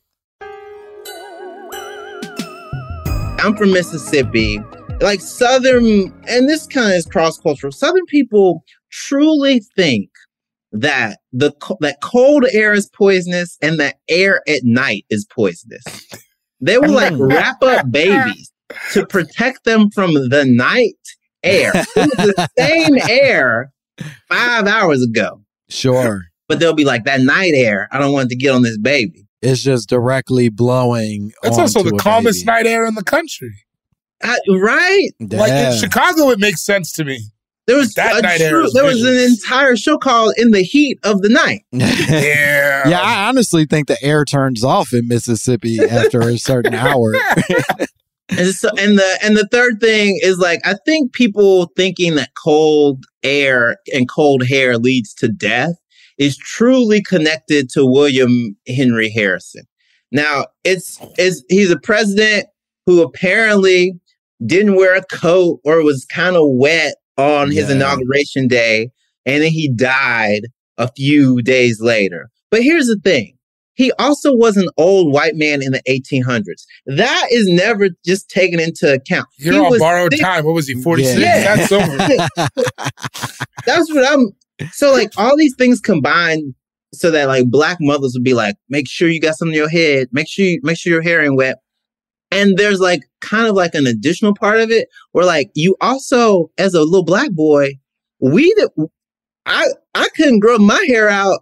I'm 3.40 3.56
from 3.56 3.74
Mississippi. 3.74 4.60
Like 5.02 5.22
Southern, 5.22 6.14
and 6.30 6.48
this 6.48 6.66
kind 6.66 6.94
of 6.94 6.98
is 6.98 7.06
cross 7.06 7.38
cultural. 7.38 7.72
Southern 7.72 8.06
people 8.06 8.64
truly 8.90 9.60
think 9.76 10.10
that 10.74 11.20
the 11.32 11.54
that 11.80 12.02
cold 12.02 12.46
air 12.52 12.74
is 12.74 12.90
poisonous 12.90 13.58
and 13.62 13.80
that 13.80 13.98
air 14.10 14.42
at 14.48 14.64
night 14.64 15.06
is 15.10 15.26
poisonous. 15.26 15.84
They 16.60 16.78
will 16.78 16.92
like 16.92 17.14
wrap 17.18 17.62
up 17.62 17.90
babies 17.92 18.52
to 18.92 19.06
protect 19.06 19.64
them 19.64 19.90
from 19.92 20.14
the 20.14 20.46
night 20.46 20.96
air. 21.44 21.72
It 21.76 22.18
was 22.18 22.36
the 22.36 22.50
same 22.58 22.98
air 23.10 23.72
five 24.30 24.66
hours 24.66 25.04
ago. 25.04 25.42
Sure. 25.70 26.24
But 26.48 26.60
they'll 26.60 26.74
be 26.74 26.86
like, 26.86 27.06
that 27.06 27.22
night 27.22 27.54
air, 27.56 27.88
I 27.92 28.00
don't 28.00 28.12
want 28.12 28.26
it 28.26 28.30
to 28.30 28.36
get 28.36 28.54
on 28.54 28.64
this 28.64 28.78
baby. 28.78 29.28
It's 29.42 29.62
just 29.62 29.90
directly 29.90 30.50
blowing. 30.50 31.32
That's 31.42 31.58
also 31.58 31.84
the 31.84 31.96
a 31.96 32.00
calmest 32.00 32.46
baby. 32.46 32.56
night 32.56 32.66
air 32.66 32.86
in 32.86 32.96
the 32.96 33.04
country. 33.04 33.54
I, 34.22 34.38
right? 34.50 35.10
Like 35.20 35.52
in 35.52 35.78
Chicago, 35.78 36.30
it 36.30 36.40
makes 36.40 36.64
sense 36.66 36.94
to 36.94 37.04
me. 37.04 37.20
There 37.66 37.78
was 37.78 37.94
That 37.94 38.18
a 38.18 38.22
night 38.22 38.42
true- 38.42 38.66
is 38.66 38.74
there 38.74 38.84
was 38.84 39.04
an 39.04 39.16
entire 39.18 39.76
show 39.78 39.98
called 39.98 40.34
"In 40.38 40.52
the 40.52 40.64
Heat 40.64 41.00
of 41.04 41.22
the 41.22 41.30
Night." 41.30 41.64
Yeah. 41.72 42.88
Yeah, 42.90 43.00
I 43.02 43.28
honestly 43.30 43.66
think 43.66 43.88
the 43.88 44.02
air 44.04 44.26
turns 44.26 44.64
off 44.64 44.92
in 44.94 45.08
Mississippi 45.08 45.80
after 45.80 46.22
a 46.22 46.38
certain 46.38 46.74
hour. 46.74 47.14
And 48.30 48.56
so, 48.56 48.70
and 48.80 48.98
the 48.98 49.20
and 49.22 49.36
the 49.38 49.48
third 49.52 49.80
thing 49.80 50.18
is 50.24 50.40
like 50.40 50.60
I 50.66 50.76
think 50.86 51.14
people 51.14 51.72
thinking 51.76 52.16
that 52.16 52.32
cold 52.42 53.04
air 53.22 53.76
and 53.94 54.10
cold 54.10 54.48
hair 54.48 54.78
leads 54.78 55.14
to 55.16 55.28
death 55.28 55.76
is 56.18 56.38
truly 56.38 57.02
connected 57.02 57.70
to 57.72 57.86
William 57.86 58.56
Henry 58.66 59.10
Harrison. 59.12 59.64
Now, 60.12 60.46
it's 60.64 61.00
is 61.20 61.44
he's 61.50 61.70
a 61.70 61.78
president 61.78 62.48
who 62.88 63.04
apparently 63.04 64.00
didn't 64.44 64.76
wear 64.78 64.96
a 64.96 65.04
coat 65.12 65.60
or 65.64 65.84
was 65.84 66.06
kind 66.06 66.36
of 66.36 66.44
wet 66.48 66.96
on 67.18 67.52
his 67.52 67.70
Yeah. 67.70 67.76
inauguration 67.76 68.48
day, 68.48 68.90
and 69.26 69.44
then 69.44 69.52
he 69.52 69.70
died 69.70 70.48
a 70.78 70.90
few 70.96 71.42
days 71.42 71.80
later. 71.82 72.30
But 72.52 72.64
here's 72.64 72.88
the 72.88 72.98
thing. 73.04 73.36
He 73.76 73.92
also 73.94 74.36
was 74.36 74.56
an 74.56 74.68
old 74.78 75.12
white 75.12 75.36
man 75.36 75.64
in 75.64 75.72
the 75.72 75.82
1800s. 75.90 76.64
That 76.86 77.28
is 77.32 77.48
never 77.48 77.90
just 78.06 78.30
taken 78.30 78.60
into 78.60 78.94
account. 78.94 79.28
You're 79.40 79.54
He 79.56 79.60
on 79.60 79.72
was 79.72 79.80
borrowed 79.80 80.12
thick- 80.12 80.22
time. 80.22 80.46
What 80.46 80.54
was 80.54 80.68
he, 80.68 80.80
46? 80.80 81.20
Yeah. 81.20 81.56
That's 81.56 81.72
over. 81.72 81.98
That's 83.66 83.92
what 83.94 84.06
I'm. 84.12 84.30
So 84.72 84.92
like 84.92 85.12
all 85.18 85.36
these 85.36 85.56
things 85.58 85.80
combined, 85.80 86.54
so 86.94 87.10
that 87.12 87.28
like 87.28 87.50
black 87.50 87.78
mothers 87.82 88.14
would 88.16 88.24
be 88.24 88.36
like, 88.36 88.56
make 88.70 88.88
sure 88.88 89.10
you 89.10 89.20
got 89.20 89.36
something 89.36 89.54
in 89.56 89.60
your 89.60 89.70
head. 89.70 90.08
Make 90.12 90.28
sure 90.30 90.46
you 90.46 90.60
make 90.64 90.78
sure 90.78 90.94
your 90.94 91.02
hair 91.02 91.24
ain't 91.24 91.36
wet. 91.36 91.58
And 92.34 92.58
there's 92.58 92.80
like 92.80 93.02
kind 93.22 93.48
of 93.48 93.56
like 93.56 93.76
an 93.76 93.88
additional 93.88 94.34
part 94.34 94.60
of 94.60 94.72
it 94.72 94.88
where 95.12 95.26
like 95.26 95.50
you 95.56 95.76
also 95.82 96.50
as 96.58 96.74
a 96.74 96.82
little 96.82 97.04
black 97.06 97.32
boy, 97.32 97.74
we 98.20 98.54
that 98.58 98.72
I 99.46 99.68
I 99.96 100.08
couldn't 100.16 100.40
grow 100.40 100.58
my 100.58 100.84
hair 100.88 101.10
out. 101.10 101.42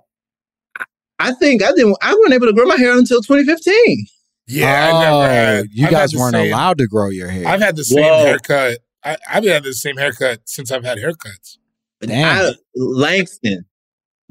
I- 0.80 0.86
I 1.19 1.34
think 1.34 1.62
I 1.63 1.67
didn't. 1.73 1.95
I 2.01 2.15
wasn't 2.15 2.34
able 2.34 2.47
to 2.47 2.54
grow 2.54 2.65
my 2.65 2.77
hair 2.77 2.97
until 2.97 3.21
2015. 3.21 4.08
Yeah, 4.47 4.88
I 4.88 4.91
oh, 4.91 5.01
never 5.21 5.34
had. 5.34 5.65
you 5.71 5.86
I've 5.86 5.91
guys 5.91 6.12
had 6.13 6.19
weren't 6.19 6.34
same- 6.34 6.51
allowed 6.51 6.80
to 6.80 6.88
grow 6.88 7.10
your 7.10 7.27
hair. 7.30 7.47
I've 7.47 7.62
had 7.62 7.75
the 7.75 7.84
same 7.84 8.04
Whoa. 8.04 8.23
haircut. 8.25 8.80
I, 9.06 9.17
I've 9.30 9.43
had 9.45 9.63
the 9.63 9.73
same 9.73 9.97
haircut 9.97 10.39
since 10.45 10.71
I've 10.71 10.84
had 10.84 10.97
haircuts. 10.97 11.58
Damn. 12.01 12.47
I, 12.47 12.54
Langston, 12.75 13.65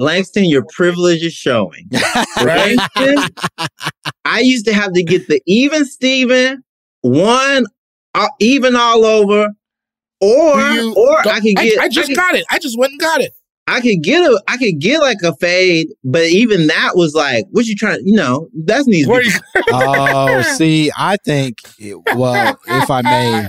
Langston, 0.01 0.45
your 0.47 0.65
privilege 0.73 1.23
is 1.23 1.33
showing. 1.35 1.89
Right? 2.43 2.77
Langston, 2.97 3.19
I 4.25 4.41
used 4.41 4.65
to 4.67 4.73
have 4.73 4.93
to 4.95 5.03
get 5.03 5.29
the 5.29 5.41
even 5.47 5.85
Steven, 5.85 6.65
one 7.03 7.67
uh, 8.15 8.29
even 8.41 8.75
all 8.77 9.05
over, 9.05 9.49
or 10.21 10.61
you- 10.73 10.95
or 10.97 11.19
I 11.29 11.41
could 11.41 11.55
get. 11.57 11.79
I, 11.79 11.89
just 11.89 12.09
could, 12.09 12.17
got 12.17 12.35
it. 12.35 12.45
I 12.51 12.59
just 12.59 12.79
went 12.79 12.93
and 12.93 13.01
got 13.01 13.21
it. 13.21 13.33
I 13.67 13.81
could 13.81 14.03
get 14.03 14.25
a. 14.25 14.43
I 14.49 14.57
could 14.57 14.81
get 14.81 15.01
like 15.01 15.19
a 15.23 15.35
fade, 15.37 15.89
but 16.03 16.25
even 16.25 16.67
that 16.67 16.93
was 16.95 17.15
like, 17.15 17.45
what 17.51 17.67
you 17.67 17.77
trying? 17.77 18.01
You 18.05 18.15
know, 18.17 18.49
that's 18.65 18.87
needs. 18.87 19.05
to 19.07 19.11
Where 19.13 19.21
be- 19.21 19.29
you, 19.29 19.33
oh, 19.73 20.43
see, 20.57 20.91
I 20.97 21.19
think, 21.25 21.59
it, 21.79 21.97
well, 22.17 22.59
if 22.67 22.91
I 22.91 23.03
may, 23.03 23.49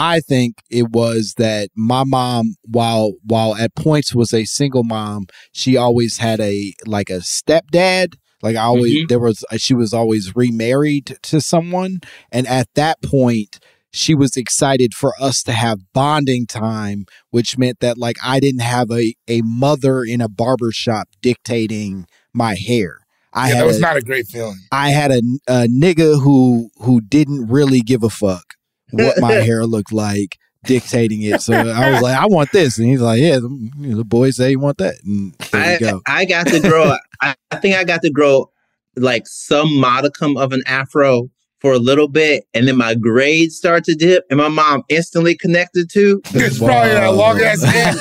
I 0.00 0.20
think 0.20 0.56
it 0.70 0.90
was 0.92 1.34
that 1.38 1.70
my 1.74 2.04
mom, 2.04 2.54
while 2.64 3.14
while 3.24 3.56
at 3.56 3.74
points 3.74 4.14
was 4.14 4.32
a 4.32 4.44
single 4.44 4.84
mom, 4.84 5.26
she 5.52 5.76
always 5.76 6.18
had 6.18 6.38
a 6.40 6.72
like 6.86 7.10
a 7.10 7.18
stepdad. 7.20 8.14
Like 8.42 8.54
I 8.54 8.60
always, 8.62 8.92
Mhm. 8.94 9.08
there 9.08 9.18
was 9.18 9.44
she 9.56 9.74
was 9.74 9.92
always 9.92 10.36
remarried 10.36 11.16
to 11.24 11.40
someone, 11.40 11.98
and 12.30 12.46
at 12.46 12.68
that 12.76 13.02
point, 13.02 13.58
she 13.92 14.14
was 14.14 14.36
excited 14.36 14.94
for 14.94 15.12
us 15.20 15.42
to 15.42 15.52
have 15.52 15.78
bonding 15.92 16.46
time, 16.46 17.04
which 17.30 17.58
meant 17.58 17.80
that 17.80 17.98
like 17.98 18.16
I 18.22 18.38
didn't 18.38 18.60
have 18.76 18.90
a 18.92 19.14
a 19.26 19.40
mother 19.42 20.04
in 20.04 20.20
a 20.20 20.28
barber 20.28 20.70
shop 20.70 21.08
dictating 21.20 22.06
my 22.32 22.54
hair. 22.54 22.98
I 23.32 23.48
yeah, 23.48 23.54
had 23.54 23.62
that 23.62 23.66
was 23.66 23.78
a- 23.78 23.80
not 23.80 23.96
a 23.96 24.00
great 24.02 24.26
feeling. 24.28 24.58
I 24.70 24.90
had 24.90 25.10
a, 25.10 25.22
a 25.48 25.66
nigga 25.66 26.22
who 26.22 26.70
who 26.82 27.00
didn't 27.00 27.48
really 27.48 27.80
give 27.80 28.02
a 28.04 28.10
fuck 28.10 28.54
what 28.90 29.18
my 29.20 29.32
hair 29.32 29.66
looked 29.66 29.92
like 29.92 30.38
dictating 30.64 31.22
it. 31.22 31.40
So 31.40 31.54
I 31.54 31.92
was 31.92 32.02
like, 32.02 32.16
I 32.16 32.26
want 32.26 32.52
this, 32.52 32.78
and 32.78 32.88
he's 32.88 33.00
like, 33.00 33.20
Yeah, 33.20 33.36
the, 33.36 33.70
you 33.78 33.88
know, 33.88 33.96
the 33.98 34.04
boys 34.04 34.36
say 34.36 34.50
you 34.50 34.58
want 34.58 34.78
that, 34.78 34.94
and 35.04 35.34
there 35.52 35.80
you 35.80 35.86
I, 35.86 35.90
go. 35.90 36.02
I 36.06 36.24
got 36.24 36.46
to 36.48 36.60
grow. 36.60 36.94
I, 37.20 37.34
I 37.50 37.56
think 37.56 37.76
I 37.76 37.84
got 37.84 38.02
to 38.02 38.10
grow 38.10 38.50
like 38.96 39.26
some 39.26 39.78
modicum 39.78 40.36
of 40.36 40.52
an 40.52 40.62
afro 40.66 41.30
for 41.60 41.72
a 41.72 41.78
little 41.78 42.08
bit, 42.08 42.44
and 42.54 42.68
then 42.68 42.76
my 42.76 42.94
grades 42.94 43.56
start 43.56 43.84
to 43.84 43.94
dip, 43.94 44.24
and 44.30 44.38
my 44.38 44.48
mom 44.48 44.82
instantly 44.88 45.36
connected 45.36 45.90
to. 45.90 46.20
It's 46.34 46.58
probably 46.58 46.90
that 46.90 47.14
long 47.14 47.40
ass 47.40 47.62
hair. 47.62 47.94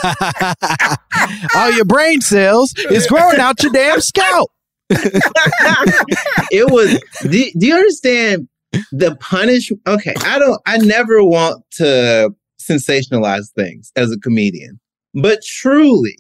All 1.56 1.72
your 1.72 1.86
brain 1.86 2.22
cells 2.22 2.74
is 2.92 3.08
growing 3.08 3.40
out 3.40 3.62
your 3.64 3.72
damn 3.72 4.02
scalp. 4.02 4.52
it 4.90 6.72
was. 6.72 7.02
Do, 7.24 7.30
do 7.58 7.68
you 7.68 7.76
understand 7.76 8.48
the 8.92 9.16
punish? 9.20 9.72
Okay, 9.86 10.14
I 10.24 10.40
don't. 10.40 10.62
I 10.66 10.78
never 10.78 11.24
want 11.24 11.64
to 11.74 12.32
sensationalize 12.60 13.52
things 13.56 13.92
as 13.96 14.12
a 14.12 14.20
comedian, 14.20 14.80
but 15.14 15.44
truly, 15.44 16.18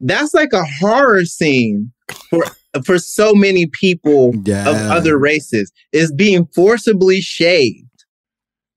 that's 0.00 0.34
like 0.34 0.52
a 0.52 0.64
horror 0.64 1.24
scene 1.24 1.92
for 2.30 2.44
for 2.84 2.98
so 2.98 3.34
many 3.34 3.66
people 3.66 4.30
of 4.30 4.76
other 4.90 5.18
races 5.18 5.72
is 5.92 6.12
being 6.12 6.46
forcibly 6.54 7.20
shaved. 7.20 7.84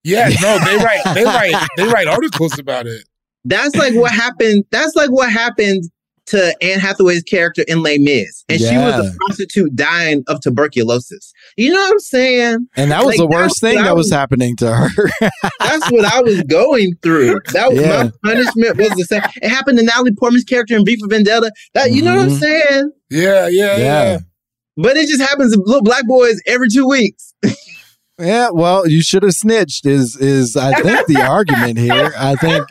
Yeah, 0.04 0.30
no, 0.40 0.58
they 0.64 0.76
write 0.76 1.02
they 1.14 1.24
write 1.24 1.68
they 1.76 1.84
write 1.84 2.06
articles 2.06 2.58
about 2.58 2.86
it. 2.86 3.04
That's 3.44 3.74
like 3.74 3.94
what 3.94 4.12
happened. 4.12 4.64
That's 4.70 4.94
like 4.94 5.10
what 5.10 5.30
happened 5.30 5.84
to 6.32 6.54
Anne 6.62 6.80
Hathaway's 6.80 7.22
character 7.22 7.64
in 7.68 7.82
Les 7.82 7.98
Mis, 7.98 8.44
and 8.48 8.58
she 8.60 8.76
was 8.76 9.06
a 9.06 9.16
prostitute 9.18 9.74
dying 9.74 10.24
of 10.28 10.40
tuberculosis. 10.40 11.32
You 11.56 11.70
know 11.72 11.80
what 11.80 11.92
I'm 11.92 11.98
saying? 12.00 12.66
And 12.76 12.90
that 12.90 12.98
was 13.04 13.16
Like, 13.16 13.18
the 13.18 13.26
worst 13.26 13.60
that's 13.60 13.72
thing 13.72 13.76
what 13.76 13.84
that 13.84 13.96
was 13.96 14.06
was- 14.06 14.12
happening 14.12 14.56
to 14.56 14.74
her. 14.74 15.10
That's 15.60 15.90
what 15.90 16.04
I 16.04 16.20
was 16.22 16.42
going 16.42 16.96
through. 17.02 17.38
That 17.52 17.70
was 17.72 17.80
Yeah. 17.80 18.04
my 18.04 18.12
punishment 18.24 18.76
was 18.76 18.90
the 18.90 19.04
same. 19.04 19.22
It 19.42 19.48
happened 19.48 19.78
to 19.78 19.84
Natalie 19.84 20.12
Portman's 20.18 20.44
character 20.44 20.76
in 20.76 20.84
V 20.84 20.96
for 20.98 21.08
Vendetta. 21.08 21.50
That 21.74 21.92
you 21.92 22.02
know 22.02 22.16
what 22.16 22.26
I'm 22.26 22.32
Mhm. 22.32 22.40
saying? 22.40 22.92
Yeah, 23.10 23.48
yeah, 23.48 23.76
Yeah. 23.76 23.78
yeah. 23.78 24.18
But 24.76 24.96
it 24.96 25.08
just 25.08 25.20
happens 25.20 25.52
to 25.54 25.60
little 25.64 25.82
black 25.82 26.06
boys 26.06 26.40
every 26.46 26.68
two 26.68 26.86
weeks. 26.88 27.32
yeah, 28.18 28.50
well, 28.52 28.86
you 28.88 29.02
should 29.02 29.22
have 29.22 29.32
snitched. 29.32 29.86
Is 29.86 30.16
is 30.16 30.56
I 30.56 30.74
think 30.80 31.06
the 31.06 31.22
argument 31.28 31.78
here? 31.78 32.12
I 32.16 32.34
think 32.36 32.66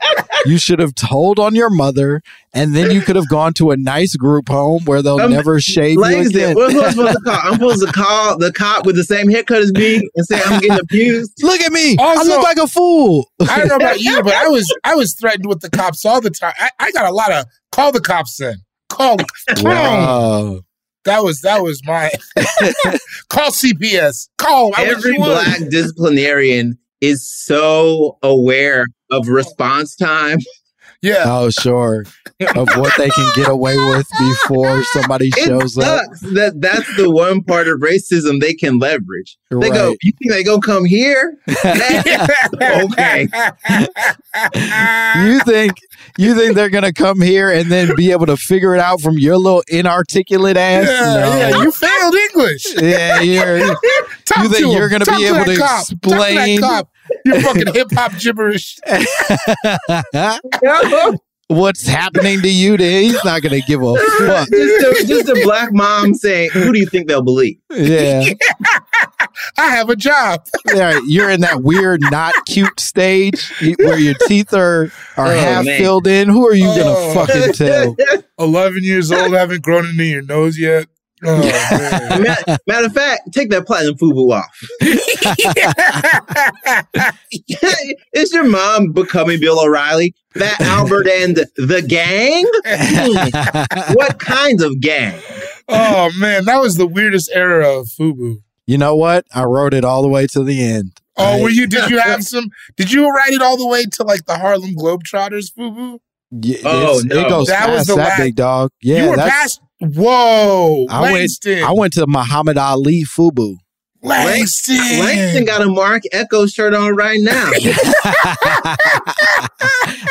you 0.46 0.58
should 0.58 0.80
have 0.80 0.96
told 0.96 1.40
on 1.40 1.56
your 1.56 1.70
mother, 1.70 2.22
and 2.54 2.76
then 2.76 2.92
you 2.92 3.02
could 3.02 3.16
have 3.16 3.28
gone 3.28 3.54
to 3.56 3.72
a 3.72 3.78
nice 3.78 4.16
group 4.16 4.48
home 4.50 4.86
where 4.86 5.02
they'll 5.02 5.20
Um, 5.20 5.32
never 5.32 5.60
shave 5.60 5.96
you 5.98 6.04
again. 6.04 6.56
what 6.56 6.72
am 6.74 6.80
I 6.80 6.90
supposed 6.92 7.18
to 7.18 7.22
call? 7.26 7.40
I'm 7.44 7.54
supposed 7.54 7.86
to 7.88 7.92
call 7.94 8.38
the 8.38 8.52
cop 8.54 8.86
with 8.86 8.96
the 8.96 9.04
same 9.04 9.30
haircut 9.30 9.58
as 9.62 9.72
me 9.74 9.96
and 10.16 10.26
say 10.26 10.42
I'm 10.46 10.60
getting 10.62 10.80
abused. 10.80 11.32
Look 11.44 11.62
at 11.62 11.72
me! 11.72 11.98
I 12.00 12.24
look 12.24 12.44
like 12.44 12.58
a 12.58 12.68
fool. 12.68 13.30
I 13.42 13.60
don't 13.60 13.68
know 13.68 13.76
about 13.78 14.00
you, 14.00 14.22
but 14.24 14.34
I 14.34 14.48
was 14.48 14.74
I 14.84 14.96
was 14.96 15.14
threatened 15.16 15.48
with 15.48 15.62
the 15.62 15.70
cops 15.70 16.06
all 16.06 16.22
the 16.22 16.30
time. 16.30 16.54
I, 16.60 16.70
I 16.80 16.92
got 16.92 17.06
a 17.10 17.14
lot 17.14 17.32
of 17.32 17.46
call 17.72 17.92
the 17.92 18.02
cops 18.02 18.40
in. 18.40 18.56
Call 18.90 19.18
call 19.18 19.58
'em. 19.58 19.64
Wow. 19.64 20.62
That 21.06 21.24
was 21.24 21.42
that 21.42 21.64
was 21.64 21.86
my 21.86 22.12
call 23.30 23.50
CPS. 23.50 24.30
Call 24.38 24.72
Every 24.78 25.16
black 25.16 25.60
disciplinarian 25.70 26.78
is 27.02 27.28
so 27.28 28.18
aware 28.22 28.86
of 29.10 29.28
response 29.28 29.96
time. 29.96 30.40
Yeah. 31.02 31.24
Oh, 31.26 31.50
sure. 31.50 32.06
Of 32.56 32.68
what 32.76 32.94
they 32.98 33.10
can 33.10 33.32
get 33.36 33.48
away 33.50 33.76
with 33.78 34.08
before 34.20 34.84
somebody 34.84 35.28
It 35.36 35.46
shows 35.48 35.78
up. 35.78 36.06
that 36.34 36.54
that's 36.58 36.96
the 36.96 37.10
one 37.10 37.44
part 37.44 37.68
of 37.68 37.80
racism 37.80 38.40
they 38.40 38.54
can 38.54 38.80
leverage. 38.80 39.38
They 39.52 39.70
go, 39.70 39.96
you 40.02 40.12
think 40.20 40.32
they 40.32 40.44
gonna 40.44 40.62
come 40.62 40.86
here? 40.86 41.38
okay. 41.66 43.28
You 45.26 45.40
think 45.42 45.74
you 46.18 46.36
think 46.36 46.56
they're 46.56 46.70
gonna 46.70 46.94
come 46.94 47.22
here 47.22 47.50
and 47.52 47.72
then 47.72 47.96
be 47.96 48.12
able 48.12 48.26
to 48.28 48.38
figure 48.38 48.74
it 48.74 48.80
out 48.80 49.02
from 49.02 49.18
your 49.18 49.38
little 49.38 49.64
inarticulate 49.68 50.58
ass? 50.58 50.88
Yeah, 50.88 51.20
No. 51.20 51.38
yeah, 51.38 51.64
you 51.64 51.72
failed 51.72 52.16
English. 52.16 52.66
Yeah, 52.82 53.22
you're. 53.22 53.76
Talk 54.34 54.44
you 54.44 54.50
think 54.50 54.66
to 54.66 54.72
you're 54.72 54.90
gonna 54.90 55.06
be 55.06 55.26
able 55.26 55.46
to 55.46 55.58
cop. 55.58 55.88
Talk 55.88 55.88
to 56.02 56.10
explain 56.10 56.60
cop. 56.62 56.90
Your 57.26 57.42
fucking 57.42 57.68
hip 57.74 57.88
hop 57.94 58.12
gibberish. 58.18 58.78
what's 61.48 61.86
happening 61.86 62.42
to 62.42 62.50
you? 62.52 62.78
To 62.78 62.84
he's 62.84 63.24
not 63.26 63.42
gonna 63.42 63.60
give 63.62 63.82
a 63.82 63.96
fuck. 64.20 64.48
just, 64.52 65.04
a, 65.04 65.08
just 65.08 65.30
a 65.30 65.42
black 65.44 65.72
mom 65.74 66.14
saying, 66.14 66.52
"Who 66.52 66.72
do 66.72 66.80
you 66.80 66.86
think 66.86 67.08
they'll 67.08 67.22
believe?" 67.24 67.58
Yeah, 67.72 68.24
I 69.58 69.68
have 69.70 69.90
a 69.90 69.96
job. 69.96 70.46
yeah. 70.74 71.00
You're 71.08 71.30
in 71.30 71.42
that 71.42 71.62
weird, 71.64 72.02
not 72.10 72.34
cute 72.46 72.80
stage 72.80 73.52
where 73.80 73.98
your 74.00 74.16
teeth 74.28 74.54
are 74.54 74.92
are 75.18 75.28
Oh, 75.28 75.40
half 75.40 75.66
man. 75.66 75.78
filled 75.80 76.08
in. 76.08 76.30
Who 76.30 76.48
are 76.48 76.56
you 76.56 76.66
gonna 76.68 76.84
Oh. 76.86 77.14
fucking 77.14 77.54
tell? 77.54 77.96
11 78.40 78.84
years 78.84 79.12
old, 79.12 79.34
haven't 79.34 79.62
grown 79.62 79.86
into 79.86 80.04
your 80.04 80.22
nose 80.24 80.58
yet. 80.58 80.88
Oh, 81.24 81.42
matter, 82.20 82.58
matter 82.66 82.86
of 82.88 82.94
fact, 82.94 83.32
take 83.32 83.52
that 83.52 83.68
platinum 83.68 83.94
FUBU 83.96 84.34
off. 84.34 84.82
Is 88.14 88.34
your 88.34 88.44
mom 88.46 88.92
becoming 88.92 89.40
Bill 89.40 89.60
O'Reilly? 89.60 90.16
Fat 90.34 90.62
Albert 90.62 91.08
and 91.08 91.36
the 91.58 91.82
gang? 91.88 92.46
What 93.96 94.20
kind 94.20 94.62
of 94.62 94.80
gang? 94.80 95.20
oh 95.70 96.12
man, 96.18 96.46
that 96.46 96.60
was 96.62 96.78
the 96.78 96.88
weirdest 96.88 97.30
era 97.34 97.80
of 97.80 97.88
FUBU. 97.88 98.42
You 98.66 98.78
know 98.78 98.96
what? 98.96 99.26
I 99.34 99.44
wrote 99.44 99.74
it 99.74 99.84
all 99.84 100.02
the 100.02 100.08
way 100.08 100.28
to 100.28 100.44
the 100.44 100.64
end. 100.64 100.94
Oh, 101.18 101.38
I- 101.38 101.42
were 101.42 101.50
you? 101.50 101.68
Did 101.68 101.90
you 101.90 102.00
have 102.00 102.24
some? 102.24 102.50
Did 102.78 102.92
you 102.92 103.10
write 103.10 103.34
it 103.34 103.42
all 103.42 103.58
the 103.58 103.68
way 103.68 103.86
to 103.86 104.04
like 104.04 104.26
the 104.26 104.38
Harlem 104.38 104.76
Globetrotters, 104.76 105.52
FUBU? 105.54 106.00
Yeah, 106.32 106.58
Oh, 106.64 107.02
no. 107.04 107.20
It 107.20 107.28
goes 107.30 107.48
That 107.48 107.70
was 107.70 107.88
the 107.88 107.96
that 107.96 108.18
la- 108.18 108.24
big 108.26 108.36
dog. 108.36 108.72
Yeah, 108.82 109.04
you 109.04 109.10
were 109.10 109.16
that's. 109.18 109.30
past. 109.32 109.62
Whoa, 109.82 110.86
I 110.90 111.02
went. 111.02 111.14
Langston. 111.16 111.64
I 111.64 111.72
went 111.72 111.94
to 111.94 112.06
Muhammad 112.08 112.58
Ali 112.58 113.04
Fubu. 113.04 113.58
Langston. 114.04 114.76
Langston 114.78 115.46
got 115.46 115.62
a 115.62 115.68
Marc 115.68 116.04
Ecko 116.12 116.48
shirt 116.48 116.74
on 116.74 116.96
right 116.96 117.20
now. 117.22 117.52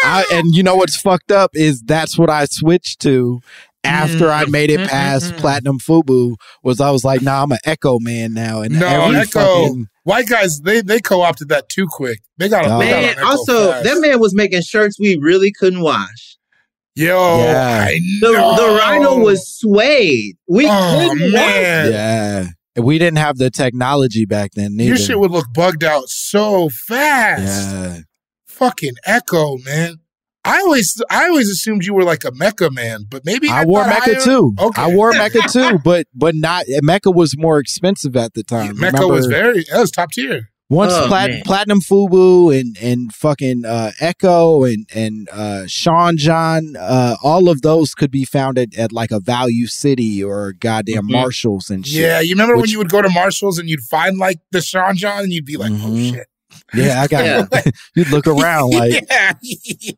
I, 0.02 0.24
and 0.32 0.54
you 0.54 0.62
know 0.62 0.76
what's 0.76 1.00
fucked 1.00 1.32
up 1.32 1.50
is 1.54 1.82
that's 1.82 2.16
what 2.18 2.30
I 2.30 2.44
switched 2.46 3.00
to 3.00 3.40
after 3.82 4.30
I 4.30 4.44
mm. 4.44 4.50
made 4.50 4.70
it 4.70 4.78
mm-hmm, 4.80 4.88
past 4.88 5.26
mm-hmm. 5.32 5.38
Platinum 5.38 5.78
Fubu. 5.78 6.36
Was 6.62 6.80
I 6.80 6.90
was 6.90 7.04
like, 7.04 7.22
nah, 7.22 7.42
I'm 7.42 7.52
an 7.52 7.58
Ecko 7.64 7.98
man 8.00 8.32
now, 8.32 8.62
and 8.62 8.78
No, 8.78 8.86
every 8.86 9.16
Ecko. 9.18 9.40
fucking- 9.40 9.88
White 10.04 10.28
guys, 10.28 10.60
they 10.60 10.80
they 10.80 10.98
co-opted 10.98 11.50
that 11.50 11.68
too 11.68 11.86
quick. 11.88 12.20
They 12.38 12.48
got 12.48 12.64
a 12.64 12.74
Oh. 12.74 12.78
Man, 12.78 13.22
also, 13.22 13.70
fast. 13.70 13.84
that 13.84 14.00
man 14.00 14.18
was 14.18 14.34
making 14.34 14.62
shirts 14.62 14.98
we 14.98 15.16
really 15.20 15.52
couldn't 15.52 15.82
wash. 15.82 16.29
Yo, 16.96 17.38
Yeah. 17.44 17.86
I 17.88 18.00
The, 18.20 18.32
know. 18.32 18.56
the 18.56 18.78
rhino 18.78 19.18
was 19.18 19.46
suede. 19.48 20.36
We 20.48 20.66
Oh 20.68 21.08
couldn't 21.10 21.32
man, 21.32 21.92
yeah. 21.92 22.46
We 22.82 22.98
didn't 22.98 23.18
have 23.18 23.36
the 23.38 23.50
technology 23.50 24.24
back 24.24 24.52
then. 24.54 24.76
Neither. 24.76 24.88
your 24.90 24.96
shit 24.96 25.18
would 25.18 25.30
look 25.30 25.46
bugged 25.54 25.84
out 25.84 26.08
so 26.08 26.68
fast. 26.68 27.42
yeah. 27.72 27.98
Fucking 28.48 28.94
Ecko, 29.06 29.58
man. 29.58 29.96
I 30.44 30.60
always 30.60 31.00
I 31.10 31.26
always 31.28 31.50
assumed 31.50 31.84
you 31.84 31.92
were 31.94 32.02
like 32.04 32.24
a 32.24 32.30
Mecca 32.32 32.70
man, 32.70 33.04
but 33.10 33.24
maybe 33.26 33.48
I 33.48 33.60
got 33.64 33.68
wore 33.68 33.84
that 33.84 33.88
Mecca 34.06 34.14
higher- 34.14 34.24
too. 34.24 34.54
Okay, 34.58 34.82
I 34.82 34.86
wore 34.88 35.12
Mecca 35.12 35.40
too, 35.48 35.78
but 35.84 36.06
but 36.14 36.34
not 36.34 36.64
Mecca 36.82 37.10
was 37.10 37.36
more 37.36 37.58
expensive 37.58 38.16
at 38.16 38.32
the 38.34 38.42
time. 38.42 38.78
Mecca 38.78 39.06
was 39.06 39.26
very 39.26 39.64
that 39.70 39.80
was 39.80 39.90
top 39.90 40.12
tier. 40.12 40.50
Once 40.70 40.92
Oh, 40.94 41.08
plat- 41.08 41.44
platinum 41.44 41.80
Fubu 41.80 42.56
and 42.58 42.76
and 42.80 43.12
fucking 43.12 43.64
uh, 43.66 43.90
Ecko 44.00 44.62
and 44.64 44.86
and 44.94 45.28
uh, 45.32 45.64
Sean 45.66 46.16
John, 46.16 46.76
uh, 46.78 47.16
all 47.24 47.48
of 47.48 47.62
those 47.62 47.92
could 47.92 48.12
be 48.12 48.24
found 48.24 48.56
at, 48.56 48.74
at 48.78 48.92
like 48.92 49.10
a 49.10 49.18
Value 49.18 49.66
City 49.66 50.22
or 50.22 50.52
goddamn 50.52 51.08
Mhm. 51.08 51.12
Marshalls 51.12 51.70
and 51.70 51.84
shit. 51.84 52.00
Yeah, 52.02 52.20
you 52.20 52.30
remember 52.34 52.56
when 52.56 52.70
you 52.70 52.78
would 52.78 52.88
go 52.88 53.02
to 53.02 53.10
Marshalls 53.10 53.58
and 53.58 53.68
you'd 53.68 53.80
find 53.82 54.16
like 54.16 54.38
the 54.52 54.62
Sean 54.62 54.96
John 54.96 55.24
and 55.24 55.32
you'd 55.32 55.44
be 55.44 55.56
like, 55.56 55.72
oh 55.72 55.74
Mhm. 55.74 56.12
shit. 56.14 56.26
Yeah, 56.74 57.02
I 57.02 57.06
got. 57.06 57.52
You'd 57.96 58.10
look 58.10 58.26
around 58.26 58.70
like, 58.74 59.04
yeah, 59.10 59.32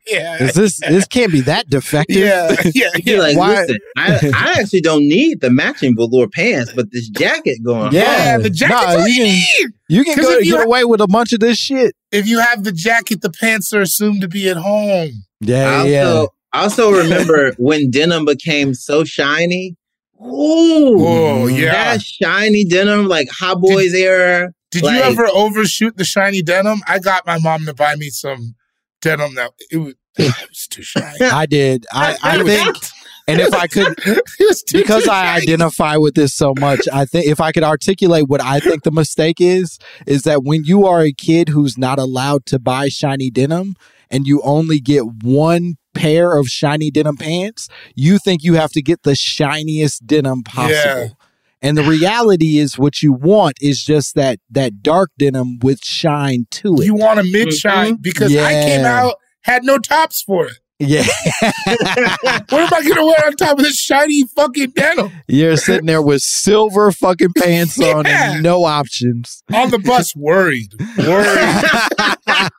yeah, 0.07 0.43
is 0.43 0.55
this 0.55 0.81
this 0.81 1.07
can't 1.07 1.31
be 1.33 1.41
that 1.43 1.69
defective? 1.69 2.17
yeah, 2.17 2.55
yeah, 2.75 2.89
You're 3.05 3.17
yeah. 3.17 3.23
like, 3.23 3.37
Why- 3.37 3.61
listen, 3.61 3.79
I, 3.97 4.31
I 4.35 4.61
actually 4.61 4.81
don't 4.81 5.09
need 5.09 5.41
the 5.41 5.51
matching 5.51 5.95
velour 5.97 6.29
pants, 6.29 6.73
but 6.75 6.91
this 6.93 7.09
jacket 7.09 7.59
going. 7.65 7.93
Yeah. 7.93 8.03
Yeah, 8.03 8.39
the 8.39 8.51
jacket's 8.51 8.83
Nah, 8.83 9.01
all 9.03 9.09
you 9.09 9.15
you 9.15 9.25
can- 9.25 9.33
need. 9.35 9.73
You 9.89 10.05
can 10.05 10.15
'Cause 10.17 10.25
go 10.25 10.33
if 10.39 10.47
you 10.47 10.53
get 10.53 10.59
ha- 10.61 10.65
away 10.67 10.85
with 10.85 11.01
a 11.03 11.07
bunch 11.07 11.33
of 11.35 11.41
this 11.41 11.59
shit. 11.59 11.95
If 12.13 12.27
you 12.27 12.41
have 12.41 12.65
the 12.65 12.73
jacket, 12.73 13.21
the 13.21 13.31
pants 13.31 13.73
are 13.75 13.81
assumed 13.83 14.23
to 14.23 14.29
be 14.29 14.49
at 14.49 14.57
home. 14.57 15.11
Yeah, 15.41 15.83
I 15.83 15.85
yeah. 15.87 16.05
also, 16.05 16.29
I 16.55 16.63
also 16.63 16.91
remember 16.93 17.53
when 17.59 17.91
denim 17.91 18.25
became 18.25 18.73
so 18.75 19.05
shiny. 19.05 19.77
Ooh, 20.25 20.97
Oh, 21.05 21.47
yeah. 21.47 21.73
that 21.73 22.03
shiny 22.03 22.65
denim, 22.65 23.07
like 23.09 23.29
Hot 23.31 23.61
Boys 23.61 23.93
era. 23.93 24.53
Did 24.73 24.83
Like- 24.83 24.97
you 24.97 25.03
ever 25.03 25.27
overshoot 25.29 25.97
the 25.97 26.05
shiny 26.05 26.43
denim? 26.43 26.81
I 26.89 26.99
got 26.99 27.27
my 27.27 27.39
mom 27.39 27.67
to 27.67 27.75
buy 27.75 27.95
me 27.95 28.09
some 28.11 28.55
denim 29.01 29.35
that 29.37 29.53
it 29.71 29.77
was, 29.77 29.95
it 30.19 30.49
was 30.49 30.67
too 30.69 30.83
shiny. 30.83 31.19
I 31.21 31.47
did. 31.47 31.87
I, 31.93 32.17
I 32.23 32.43
think, 32.43 32.77
and 33.29 33.41
if 33.41 33.55
I 33.55 33.67
could, 33.67 33.95
it 34.07 34.25
was 34.41 34.63
too, 34.63 34.79
because 34.79 35.07
I 35.07 35.37
identify 35.37 35.97
with 35.99 36.15
this 36.15 36.35
so 36.35 36.55
much, 36.59 36.81
I 36.93 37.05
think 37.05 37.27
if 37.27 37.41
I 37.41 37.53
could 37.53 37.65
articulate 37.65 38.29
what 38.29 38.43
I 38.43 38.61
think 38.61 38.83
the 38.83 38.91
mistake 38.91 39.41
is, 39.41 39.79
is 40.07 40.23
that 40.23 40.43
when 40.43 40.65
you 40.65 40.87
are 40.87 41.03
a 41.03 41.13
kid 41.13 41.51
who's 41.51 41.77
not 41.77 41.99
allowed 41.99 42.47
to 42.47 42.59
buy 42.59 42.89
shiny 42.89 43.31
denim 43.31 43.75
and 44.11 44.27
you 44.27 44.41
only 44.43 44.81
get 44.81 45.03
one 45.23 45.75
pair 45.95 46.37
of 46.39 46.47
shiny 46.47 46.91
denim 46.91 47.17
pants, 47.19 47.69
you 47.95 48.19
think 48.19 48.43
you 48.43 48.55
have 48.55 48.73
to 48.73 48.81
get 48.81 49.03
the 49.03 49.15
shiniest 49.15 50.07
denim 50.07 50.43
possible. 50.43 50.73
Yeah. 50.75 51.09
And 51.62 51.79
the 51.79 51.85
reality 51.85 52.59
is 52.59 52.77
what 52.77 53.03
you 53.03 53.12
want 53.12 53.57
is 53.61 53.85
just 53.85 54.16
that 54.16 54.40
that 54.51 54.83
dark 54.83 55.11
denim 55.16 55.61
with 55.61 55.85
shine 55.85 56.46
to 56.51 56.75
it. 56.75 56.85
You 56.85 56.94
want 56.94 57.20
a 57.20 57.22
mm-hmm. 57.22 57.33
mid 57.33 57.55
shine 57.55 57.94
because 57.94 58.37
I 58.37 58.53
came 58.53 58.85
out 58.85 59.14
had 59.42 59.64
no 59.64 59.79
tops 59.79 60.22
for 60.22 60.46
it. 60.46 60.59
Yeah. 60.88 61.05
What 62.49 62.53
am 62.53 62.75
I 62.75 62.83
gonna 62.88 63.05
wear 63.07 63.27
on 63.27 63.33
top 63.37 63.59
of 63.59 63.64
this 63.64 63.79
shiny 63.79 64.25
fucking 64.37 64.71
denim 64.71 65.11
You're 65.29 65.57
sitting 65.57 65.87
there 65.87 66.03
with 66.03 66.23
silver 66.23 66.92
fucking 66.92 67.33
pants 67.37 67.81
on 67.83 68.07
and 68.07 68.42
no 68.42 68.64
options. 68.64 69.42
on 69.53 69.71
the 69.71 69.79
bus? 69.79 70.14
Worried, 70.16 70.73
worried, 70.99 72.51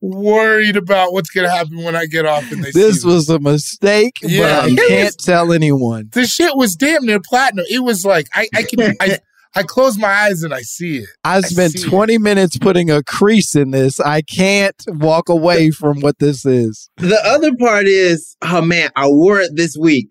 worried 0.00 0.76
about 0.76 1.12
what's 1.12 1.30
gonna 1.30 1.50
happen 1.50 1.82
when 1.82 1.96
I 1.96 2.06
get 2.06 2.26
off 2.26 2.50
and 2.52 2.62
they 2.64 2.70
This 2.70 3.02
see 3.02 3.08
me. 3.08 3.14
was 3.14 3.28
a 3.28 3.38
mistake, 3.38 4.16
Yeah. 4.22 4.40
but 4.42 4.72
I 4.72 4.74
can't 4.74 5.04
was- 5.06 5.16
tell 5.16 5.52
anyone. 5.52 6.08
the 6.12 6.26
shit 6.26 6.56
was 6.56 6.74
damn 6.74 7.04
near 7.06 7.20
platinum. 7.20 7.64
It 7.70 7.80
was 7.82 8.04
like 8.04 8.26
I, 8.34 8.48
I 8.54 8.62
can 8.62 8.96
I, 9.00 9.18
I 9.54 9.62
close 9.62 9.98
my 9.98 10.08
eyes 10.08 10.42
and 10.42 10.54
I 10.54 10.62
see 10.62 10.98
it. 10.98 11.08
I 11.24 11.40
spent 11.42 11.72
see 11.74 11.86
it. 11.86 11.90
20 11.90 12.18
minutes 12.18 12.56
putting 12.58 12.90
a 12.90 13.02
crease 13.02 13.54
in 13.54 13.70
this. 13.70 14.00
I 14.00 14.22
can't 14.22 14.82
walk 14.88 15.28
away 15.28 15.70
from 15.70 16.00
what 16.00 16.18
this 16.18 16.46
is. 16.46 16.88
The 16.96 17.20
other 17.26 17.54
part 17.56 17.86
is, 17.86 18.36
oh 18.42 18.62
man, 18.62 18.90
I 18.96 19.08
wore 19.08 19.40
it 19.40 19.54
this 19.54 19.76
week. 19.76 20.08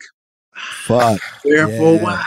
Fuck. 0.54 1.19
A 1.45 1.49
Yeah. 1.49 1.80
while. 1.80 2.25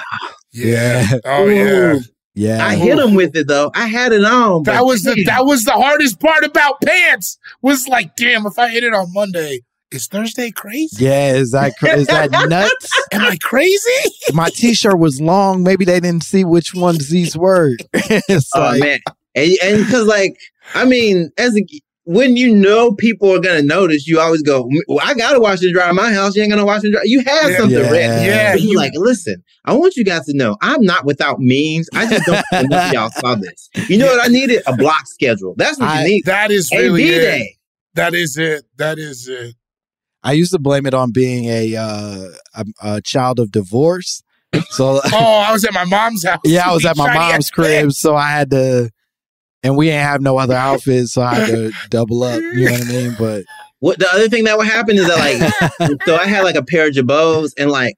Yeah. 0.53 1.07
Yeah. 1.12 1.18
Oh 1.24 1.46
yeah. 1.46 1.98
Yeah. 2.37 2.66
I 2.66 2.74
hit 2.74 2.98
him 2.98 3.14
with 3.14 3.37
it 3.37 3.46
though. 3.46 3.70
I 3.74 3.87
had 3.87 4.12
it 4.12 4.24
on. 4.24 4.64
That 4.64 4.85
was 4.85 5.03
the 5.05 5.22
that 5.24 5.44
was 5.46 5.64
the 5.64 5.72
hardest 5.72 6.18
part 6.20 6.42
about 6.44 6.81
pants. 6.81 7.38
Was 7.62 7.87
like, 7.87 8.16
damn, 8.16 8.44
if 8.46 8.59
I 8.59 8.68
hit 8.70 8.83
it 8.83 8.92
on 8.92 9.12
Monday, 9.12 9.61
is 9.90 10.07
Thursday 10.07 10.51
crazy? 10.51 11.05
yeah, 11.05 11.33
is 11.35 11.53
that 11.53 11.75
cra- 11.79 11.97
is 11.97 12.07
that 12.09 12.31
nuts? 12.49 12.90
Am 13.12 13.23
I 13.23 13.37
crazy? 13.42 14.11
My 14.33 14.49
t-shirt 14.51 14.99
was 14.99 15.20
long. 15.20 15.62
Maybe 15.62 15.85
they 15.85 16.01
didn't 16.01 16.25
see 16.25 16.44
which 16.44 16.75
ones 16.75 17.11
these 17.11 17.37
were. 17.37 17.77
it's 17.94 18.51
Oh 18.55 18.61
like, 18.61 18.81
man, 18.81 18.99
and 19.35 19.53
and 19.62 19.85
because 19.85 20.07
like 20.07 20.37
I 20.75 20.85
mean, 20.85 21.31
as 21.38 21.57
a 21.57 21.61
when 22.07 22.37
you 22.37 22.55
know 22.55 22.92
people 22.94 23.33
are 23.35 23.38
gonna 23.40 23.62
notice, 23.62 24.07
you 24.07 24.20
always 24.20 24.42
go, 24.42 24.68
well, 24.88 25.01
"I 25.03 25.14
gotta 25.14 25.40
wash 25.40 25.62
and 25.62 25.73
dry 25.73 25.90
my 25.92 26.12
house." 26.12 26.35
You 26.37 26.42
ain't 26.42 26.51
gonna 26.51 26.66
wash 26.66 26.83
and 26.85 26.92
dry. 26.92 27.01
You 27.05 27.20
have 27.25 27.51
Yeah. 27.51 27.57
something 27.57 27.79
Yeah. 27.79 27.90
ready. 27.90 28.27
Yeah, 28.27 28.53
But 28.53 28.61
you 28.62 28.70
you- 28.73 28.77
like, 28.77 28.92
listen. 28.97 29.42
I 29.66 29.73
want 29.73 29.97
you 29.97 30.05
guys 30.05 30.27
to 30.27 30.37
know 30.37 30.59
I'm 30.61 30.83
not 30.83 31.07
without 31.07 31.40
means. 31.40 31.88
I 31.94 32.07
just 32.07 32.27
don't 32.27 32.44
know 32.53 32.59
enough 32.61 32.88
of 32.88 32.92
y'all 32.92 33.11
saw 33.12 33.35
this. 33.37 33.70
You 33.88 33.97
know 33.97 34.05
what 34.07 34.23
I 34.23 34.31
needed? 34.31 34.62
A 34.66 34.77
block 34.77 35.07
schedule. 35.07 35.55
That's 35.57 35.79
what 35.79 35.88
I- 35.88 36.03
you 36.05 36.09
need. 36.11 36.25
That 36.27 36.51
is 36.51 36.70
A 36.73 36.77
really 36.77 37.05
B 37.05 37.09
it. 37.14 37.20
day. 37.20 37.57
That 37.94 38.12
is 38.14 38.37
it. 38.37 38.64
That 38.77 38.99
is 38.99 39.27
it. 39.27 39.55
I 40.24 40.32
used 40.32 40.52
to 40.52 40.58
blame 40.58 40.87
it 40.87 40.94
on 40.94 41.12
being 41.12 41.44
a 41.44 41.76
uh, 41.76 42.28
a, 42.54 42.64
a 42.82 43.00
child 43.02 43.38
of 43.38 43.52
divorce. 43.52 44.22
So 44.70 45.00
Oh, 45.12 45.44
I 45.46 45.52
was 45.52 45.64
at 45.64 45.72
my 45.74 45.84
mom's 45.84 46.24
house. 46.24 46.40
yeah, 46.44 46.68
I 46.68 46.72
was 46.72 46.84
at 46.87 46.96
my 46.96 47.12
mom's 47.14 47.50
crib, 47.50 47.92
so 47.92 48.16
I 48.16 48.30
had 48.30 48.50
to, 48.50 48.90
and 49.62 49.76
we 49.76 49.90
ain't 49.90 50.02
have 50.02 50.22
no 50.22 50.38
other 50.38 50.54
outfits, 50.54 51.12
so 51.12 51.22
I 51.22 51.34
had 51.34 51.48
to 51.48 51.72
double 51.90 52.22
up. 52.22 52.40
You 52.40 52.64
know 52.66 52.72
what 52.72 52.80
I 52.82 52.84
mean? 52.84 53.14
But 53.18 53.44
What 53.80 53.98
the 53.98 54.08
other 54.12 54.28
thing 54.28 54.44
that 54.44 54.56
would 54.56 54.66
happen 54.66 54.96
is 54.96 55.06
that 55.06 55.18
like 55.78 56.00
so 56.06 56.16
I 56.16 56.26
had 56.26 56.42
like 56.42 56.56
a 56.56 56.64
pair 56.64 56.88
of 56.88 56.94
jabots 56.94 57.52
and 57.58 57.70
like 57.70 57.96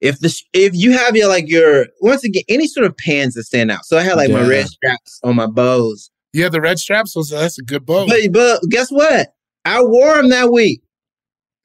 if 0.00 0.20
the 0.20 0.34
if 0.52 0.74
you 0.74 0.92
have 0.92 1.16
your 1.16 1.28
like 1.28 1.48
your 1.48 1.86
once 2.00 2.22
again 2.24 2.44
any 2.48 2.66
sort 2.66 2.86
of 2.86 2.96
pants 2.96 3.34
that 3.34 3.44
stand 3.44 3.70
out. 3.70 3.84
So 3.84 3.98
I 3.98 4.02
had 4.02 4.16
like 4.16 4.30
my 4.30 4.46
red 4.48 4.68
straps 4.68 5.20
on 5.22 5.36
my 5.36 5.46
bows. 5.46 6.10
Yeah, 6.32 6.48
the 6.48 6.60
red 6.60 6.78
straps 6.78 7.16
was 7.16 7.30
that's 7.30 7.58
a 7.58 7.62
good 7.62 7.84
bow. 7.84 8.06
But 8.06 8.20
but 8.32 8.60
guess 8.70 8.90
what? 8.90 9.28
I 9.64 9.82
wore 9.82 10.16
them 10.16 10.28
that 10.30 10.52
week. 10.52 10.82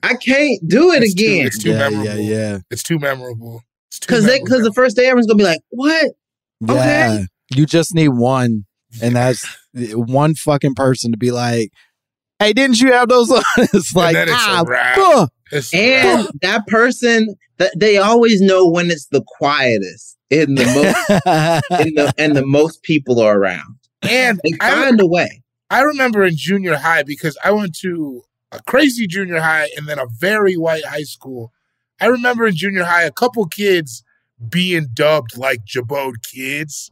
I 0.04 0.16
can't 0.16 0.60
do 0.68 0.92
it 0.92 1.04
It's 1.04 1.14
too- 1.14 1.24
again 1.26 1.48
it's 1.48 1.58
too 1.60 1.70
yeah, 1.72 1.78
memorable. 1.90 2.06
yeah, 2.06 2.16
yeah, 2.16 2.58
It's 2.70 2.84
too 2.84 3.00
memorable. 3.00 3.62
It's 3.90 4.00
too 4.00 4.08
because 4.08 4.26
because 4.26 4.64
the 4.64 4.74
first 4.74 4.96
day 4.96 5.06
everyone's 5.06 5.28
gonna 5.28 5.38
be 5.38 5.44
like, 5.44 5.62
"What? 5.70 6.12
yeah. 6.62 6.74
Okay. 6.74 7.26
You 7.56 7.66
just 7.66 7.94
need 7.94 8.10
one, 8.10 8.66
and 9.02 9.16
that's 9.16 9.46
one 9.94 10.36
fucking 10.36 10.76
person 10.76 11.12
to 11.12 11.18
be 11.18 11.32
like, 11.32 11.72
"Hey, 12.40 12.54
didn't 12.54 12.80
you 12.80 12.92
have 12.94 13.10
those?" 13.10 13.30
it's 13.58 13.94
like, 13.96 14.14
then 14.14 14.30
it's 14.30 14.38
ah, 14.38 14.64
wrap. 14.68 14.96
fuck. 14.96 15.32
It's- 15.52 15.74
And 15.74 16.30
that 16.42 16.66
person 16.68 17.36
that 17.58 17.74
they 17.78 17.98
always 17.98 18.40
know 18.42 18.68
when 18.70 18.90
it's 18.90 19.08
the 19.12 19.22
quietest 19.38 20.18
in 20.30 20.56
the 20.56 20.66
most 20.66 21.10
and 21.72 21.98
the 21.98 22.14
and 22.18 22.36
the 22.36 22.46
most 22.46 22.82
people 22.84 23.20
are 23.20 23.38
around. 23.38 23.76
and 24.02 24.40
They 24.44 24.54
find 24.58 25.00
a 25.02 25.06
way. 25.08 25.44
I 25.70 25.82
remember 25.82 26.24
in 26.24 26.36
junior 26.38 26.76
high 26.76 27.04
because 27.04 27.38
I 27.44 27.52
went 27.52 27.76
to 27.80 28.24
a 28.52 28.62
crazy 28.64 29.08
junior 29.08 29.40
high 29.40 29.70
and 29.78 29.88
then 29.88 30.00
a 30.00 30.06
very 30.08 30.56
white 30.58 30.86
high 30.86 31.04
school. 31.04 31.52
I 32.00 32.08
remember 32.08 32.48
in 32.48 32.56
junior 32.56 32.84
high 32.84 33.04
a 33.04 33.12
couple 33.12 33.46
kids 33.48 34.04
being 34.50 34.88
dubbed 34.94 35.38
like 35.38 35.66
Jabode 35.66 36.24
kids. 36.24 36.92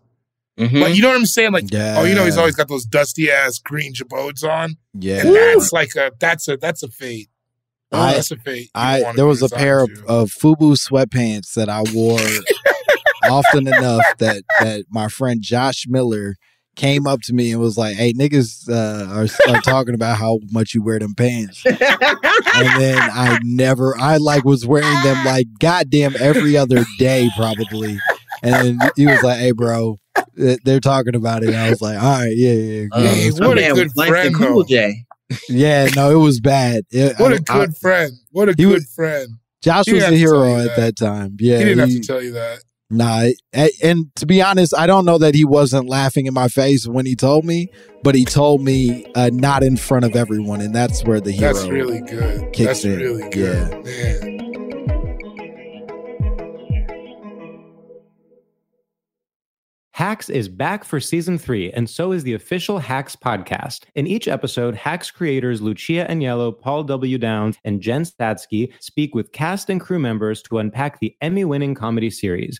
Mhm. 0.59 0.81
Like 0.81 0.95
you 0.95 1.01
know 1.01 1.09
what 1.09 1.17
I'm 1.17 1.25
saying? 1.25 1.51
Like 1.53 1.65
oh, 1.73 2.03
you 2.03 2.13
know 2.15 2.25
he's 2.25 2.37
always 2.37 2.55
got 2.55 2.67
those 2.67 2.85
dusty 2.85 3.31
ass 3.31 3.59
green 3.59 3.93
Jabodes 3.93 4.43
on. 4.43 4.75
Yeah. 4.93 5.25
And 5.25 5.35
that's 5.35 5.71
like 5.71 5.95
a 5.95 6.11
that's 6.19 6.47
a 6.47 6.57
that's 6.57 6.83
a 6.83 6.89
fate. 6.89 7.29
Oh, 7.91 7.99
I- 7.99 8.13
that's 8.13 8.31
a 8.31 8.37
fate. 8.37 8.69
I 8.75 9.13
there 9.15 9.25
was 9.25 9.41
a 9.41 9.49
pair 9.49 9.83
of, 9.83 9.89
of 10.07 10.31
FUBU 10.31 10.77
sweatpants 10.77 11.53
that 11.53 11.69
I 11.69 11.83
wore 11.93 12.19
often 13.23 13.67
enough 13.67 14.05
that 14.19 14.43
that 14.59 14.85
my 14.89 15.07
friend 15.07 15.41
Josh 15.41 15.85
Miller 15.87 16.35
came 16.79 17.05
up 17.05 17.19
to 17.23 17.33
me 17.33 17.51
and 17.51 17.59
was 17.59 17.77
like, 17.77 17.95
"Hey, 17.97 18.13
niggas 18.13 18.69
uh, 18.69 19.05
are, 19.13 19.53
are 19.55 19.61
talking 19.61 19.93
about 19.93 20.17
how 20.17 20.39
much 20.51 20.73
you 20.73 20.81
wear 20.81 20.97
them 20.99 21.13
pants," 21.13 21.63
and 21.65 21.77
then 22.81 22.97
I 22.97 23.39
never, 23.43 23.95
I 23.99 24.17
like 24.17 24.45
was 24.45 24.65
wearing 24.65 25.01
them 25.03 25.25
like 25.25 25.47
goddamn 25.59 26.15
every 26.19 26.57
other 26.57 26.85
day 26.97 27.29
probably, 27.35 27.99
and 28.43 28.81
he 28.95 29.05
was 29.05 29.21
like, 29.23 29.39
"Hey, 29.39 29.51
bro." 29.51 29.99
They're 30.35 30.79
talking 30.79 31.15
about 31.15 31.43
it. 31.43 31.49
And 31.49 31.57
I 31.57 31.69
was 31.69 31.81
like, 31.81 32.01
all 32.01 32.19
right, 32.19 32.33
yeah, 32.35 32.51
yeah, 32.53 32.87
Uh, 32.93 32.99
yeah. 33.01 33.09
Hey, 33.09 33.31
what 33.31 33.57
a 33.57 33.61
man 33.61 33.73
good 33.75 33.83
was 33.87 33.97
Langston 33.97 34.09
friend, 34.33 34.35
Cool 34.35 34.63
though. 34.63 34.67
J. 34.69 35.05
yeah. 35.49 35.87
No, 35.97 36.11
it 36.11 36.15
was 36.23 36.39
bad. 36.39 36.85
It- 36.91 37.19
What 37.19 37.33
I- 37.33 37.35
a 37.35 37.39
I- 37.49 37.65
good 37.65 37.75
friend. 37.77 38.11
What 38.31 38.47
a 38.49 38.53
good 38.53 38.67
was- 38.73 38.93
friend. 38.95 39.27
Josh 39.61 39.85
He 39.85 39.93
was 39.93 40.03
a 40.03 40.05
have 40.05 40.13
to 40.15 40.19
tell 40.21 40.33
hero 40.43 40.55
at 40.59 40.63
that. 40.67 40.75
that 40.77 40.95
time. 40.95 41.35
Yeah, 41.41 41.57
he 41.57 41.65
didn't 41.65 41.89
he- 41.89 41.93
have 41.95 42.01
to 42.01 42.07
tell 42.07 42.23
you 42.23 42.31
that. 42.33 42.59
Nah, 42.91 43.27
and 43.83 44.09
to 44.15 44.25
be 44.25 44.41
honest, 44.41 44.73
I 44.75 44.87
don't 44.87 45.05
know 45.05 45.19
that 45.19 45.35
he 45.35 45.45
wasn't 45.45 45.87
laughing 45.87 46.25
in 46.25 46.33
my 46.33 46.47
face 46.47 46.87
when 46.87 47.05
he 47.05 47.15
told 47.15 47.45
me, 47.45 47.67
but 48.03 48.15
he 48.15 48.25
told 48.25 48.61
me 48.63 49.05
uh, 49.13 49.29
not 49.31 49.61
in 49.61 49.77
front 49.77 50.05
of 50.05 50.15
everyone, 50.15 50.59
and 50.59 50.73
that's 50.73 51.03
where 51.03 51.21
the 51.21 51.31
hero 51.31 51.53
That's 51.53 51.67
really 51.67 52.01
good. 52.01 52.51
kicks 52.51 52.81
That's 52.81 52.85
in. 52.85 52.97
really 52.97 53.29
good. 53.29 53.85
Man. 53.85 54.35
Hacks 59.93 60.29
is 60.29 60.47
back 60.47 60.85
for 60.85 60.99
season 60.99 61.37
three, 61.37 61.71
and 61.73 61.89
so 61.89 62.13
is 62.13 62.23
the 62.23 62.33
official 62.33 62.79
Hacks 62.79 63.17
podcast. 63.17 63.81
In 63.95 64.07
each 64.07 64.29
episode, 64.29 64.73
Hacks 64.73 65.11
creators 65.11 65.61
Lucia 65.61 66.07
Aniello, 66.09 66.57
Paul 66.57 66.85
W. 66.85 67.17
Downs, 67.17 67.57
and 67.65 67.81
Jen 67.81 68.03
Statsky 68.03 68.71
speak 68.79 69.13
with 69.13 69.33
cast 69.33 69.69
and 69.69 69.81
crew 69.81 69.99
members 69.99 70.41
to 70.43 70.59
unpack 70.59 70.99
the 71.01 71.15
Emmy 71.21 71.43
winning 71.43 71.75
comedy 71.75 72.09
series. 72.09 72.59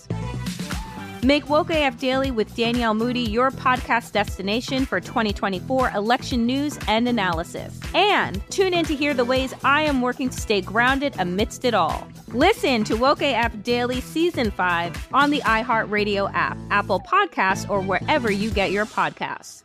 Make 1.23 1.47
Woke 1.49 1.69
AF 1.69 1.99
Daily 1.99 2.31
with 2.31 2.55
Danielle 2.55 2.95
Moody 2.95 3.21
your 3.21 3.51
podcast 3.51 4.11
destination 4.11 4.87
for 4.87 4.99
2024 4.99 5.91
election 5.91 6.47
news 6.47 6.79
and 6.87 7.07
analysis. 7.07 7.79
And 7.93 8.41
tune 8.49 8.73
in 8.73 8.85
to 8.85 8.95
hear 8.95 9.13
the 9.13 9.23
ways 9.23 9.53
I 9.63 9.83
am 9.83 10.01
working 10.01 10.29
to 10.29 10.39
stay 10.39 10.61
grounded 10.61 11.13
amidst 11.19 11.63
it 11.63 11.75
all. 11.75 12.07
Listen 12.29 12.83
to 12.85 12.95
Woke 12.95 13.21
AF 13.21 13.61
Daily 13.61 14.01
Season 14.01 14.49
5 14.49 15.09
on 15.13 15.29
the 15.29 15.41
iHeartRadio 15.41 16.31
app, 16.33 16.57
Apple 16.71 16.99
Podcasts, 17.01 17.69
or 17.69 17.81
wherever 17.81 18.31
you 18.31 18.49
get 18.49 18.71
your 18.71 18.87
podcasts. 18.87 19.63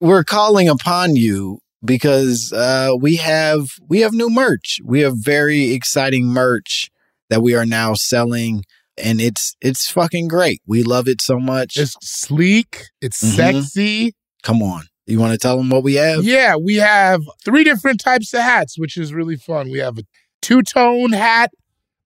we're 0.00 0.24
calling 0.24 0.68
upon 0.68 1.16
you 1.16 1.58
because 1.84 2.52
uh, 2.52 2.92
we 3.00 3.16
have 3.16 3.66
we 3.88 4.00
have 4.00 4.12
new 4.12 4.28
merch. 4.28 4.78
We 4.84 5.00
have 5.00 5.14
very 5.16 5.72
exciting 5.72 6.26
merch 6.26 6.90
that 7.30 7.42
we 7.42 7.54
are 7.54 7.66
now 7.66 7.94
selling, 7.94 8.64
and 9.02 9.20
it's 9.20 9.56
it's 9.60 9.90
fucking 9.90 10.28
great. 10.28 10.60
We 10.66 10.82
love 10.82 11.08
it 11.08 11.20
so 11.22 11.38
much. 11.38 11.76
It's 11.76 11.96
sleek. 12.02 12.84
It's 13.00 13.22
Mhm. 13.22 13.36
sexy. 13.36 14.14
Come 14.42 14.62
on, 14.62 14.84
you 15.06 15.18
want 15.18 15.32
to 15.32 15.38
tell 15.38 15.56
them 15.56 15.70
what 15.70 15.82
we 15.82 15.94
have? 15.94 16.24
Yeah, 16.24 16.56
we 16.56 16.76
have 16.76 17.22
three 17.44 17.64
different 17.64 18.00
types 18.00 18.32
of 18.34 18.40
hats, 18.40 18.78
which 18.78 18.96
is 18.96 19.12
really 19.12 19.36
fun. 19.36 19.70
We 19.70 19.78
have 19.78 19.98
a 19.98 20.02
two 20.42 20.62
tone 20.62 21.12
hat, 21.12 21.50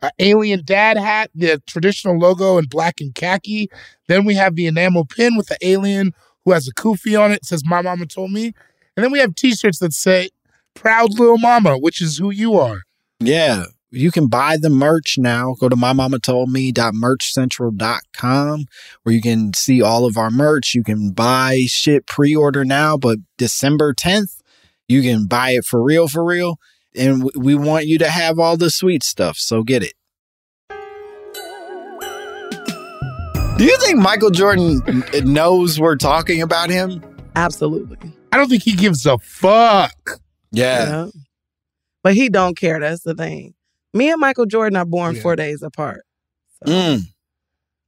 an 0.01 0.11
alien 0.18 0.62
dad 0.64 0.97
hat, 0.97 1.30
the 1.34 1.62
traditional 1.66 2.18
logo 2.18 2.59
in 2.59 2.64
black 2.66 3.01
and 3.01 3.14
khaki. 3.14 3.68
Then 4.09 4.24
we 4.24 4.34
have 4.34 4.57
the 4.57 4.66
enamel 4.66 5.05
pin 5.05 5.36
with 5.36 5.47
the 5.49 5.59
alien 5.61 6.12
who 6.45 6.53
has 6.53 6.66
a 6.66 6.72
kufi 6.74 7.18
on 7.20 7.30
it. 7.32 7.36
It 7.36 7.45
says, 7.45 7.62
My 7.64 7.82
mama 7.82 8.07
told 8.07 8.32
me. 8.32 8.53
And 8.97 9.05
then 9.05 9.12
we 9.12 9.20
have 9.20 9.34
t 9.34 9.55
shirts 9.55 9.78
that 9.78 9.93
say, 9.93 10.30
Proud 10.74 11.18
Little 11.18 11.38
Mama, 11.38 11.78
which 11.78 12.01
is 12.01 12.16
who 12.18 12.30
you 12.30 12.59
are. 12.59 12.80
Yeah. 13.20 13.64
You 13.95 14.11
can 14.11 14.28
buy 14.28 14.57
the 14.57 14.70
merch 14.70 15.16
now. 15.18 15.55
Go 15.61 15.68
to 15.68 15.76
mymommatoldme.merchcentral.com 15.76 18.64
where 19.03 19.14
you 19.14 19.20
can 19.20 19.53
see 19.53 19.82
all 19.82 20.07
of 20.07 20.16
our 20.16 20.30
merch. 20.30 20.74
You 20.74 20.82
can 20.82 21.11
buy 21.11 21.64
shit 21.66 22.07
pre-order 22.07 22.64
now, 22.64 22.97
but 22.97 23.18
December 23.36 23.93
10th, 23.93 24.40
you 24.88 25.03
can 25.03 25.26
buy 25.26 25.51
it 25.51 25.66
for 25.66 25.82
real, 25.82 26.09
for 26.09 26.24
real. 26.24 26.59
And 26.97 27.20
w- 27.22 27.38
we 27.38 27.55
want 27.55 27.86
you 27.86 27.99
to 27.99 28.09
have 28.09 28.38
all 28.38 28.57
the 28.57 28.70
sweet 28.70 29.03
stuff. 29.03 29.36
So 29.36 29.62
get 29.62 29.82
it. 29.82 29.93
Do 33.59 33.64
you 33.64 33.76
think 33.78 33.99
Michael 33.99 34.30
Jordan 34.30 34.80
knows 35.22 35.78
we're 35.78 35.97
talking 35.97 36.40
about 36.40 36.70
him? 36.70 37.05
Absolutely. 37.36 37.99
I 38.32 38.38
don't 38.38 38.49
think 38.49 38.62
he 38.62 38.72
gives 38.72 39.05
a 39.05 39.18
fuck. 39.18 40.18
Yeah. 40.51 40.88
Yeah. 40.88 41.09
But 42.03 42.14
he 42.14 42.30
don't 42.30 42.57
care. 42.57 42.80
That's 42.80 43.03
the 43.03 43.14
thing. 43.14 43.53
Me 43.93 44.11
and 44.11 44.20
Michael 44.20 44.47
Jordan 44.47 44.76
are 44.76 44.84
born 44.84 45.16
four 45.16 45.36
days 45.36 45.62
apart. 45.62 46.05
Mm. 46.66 47.03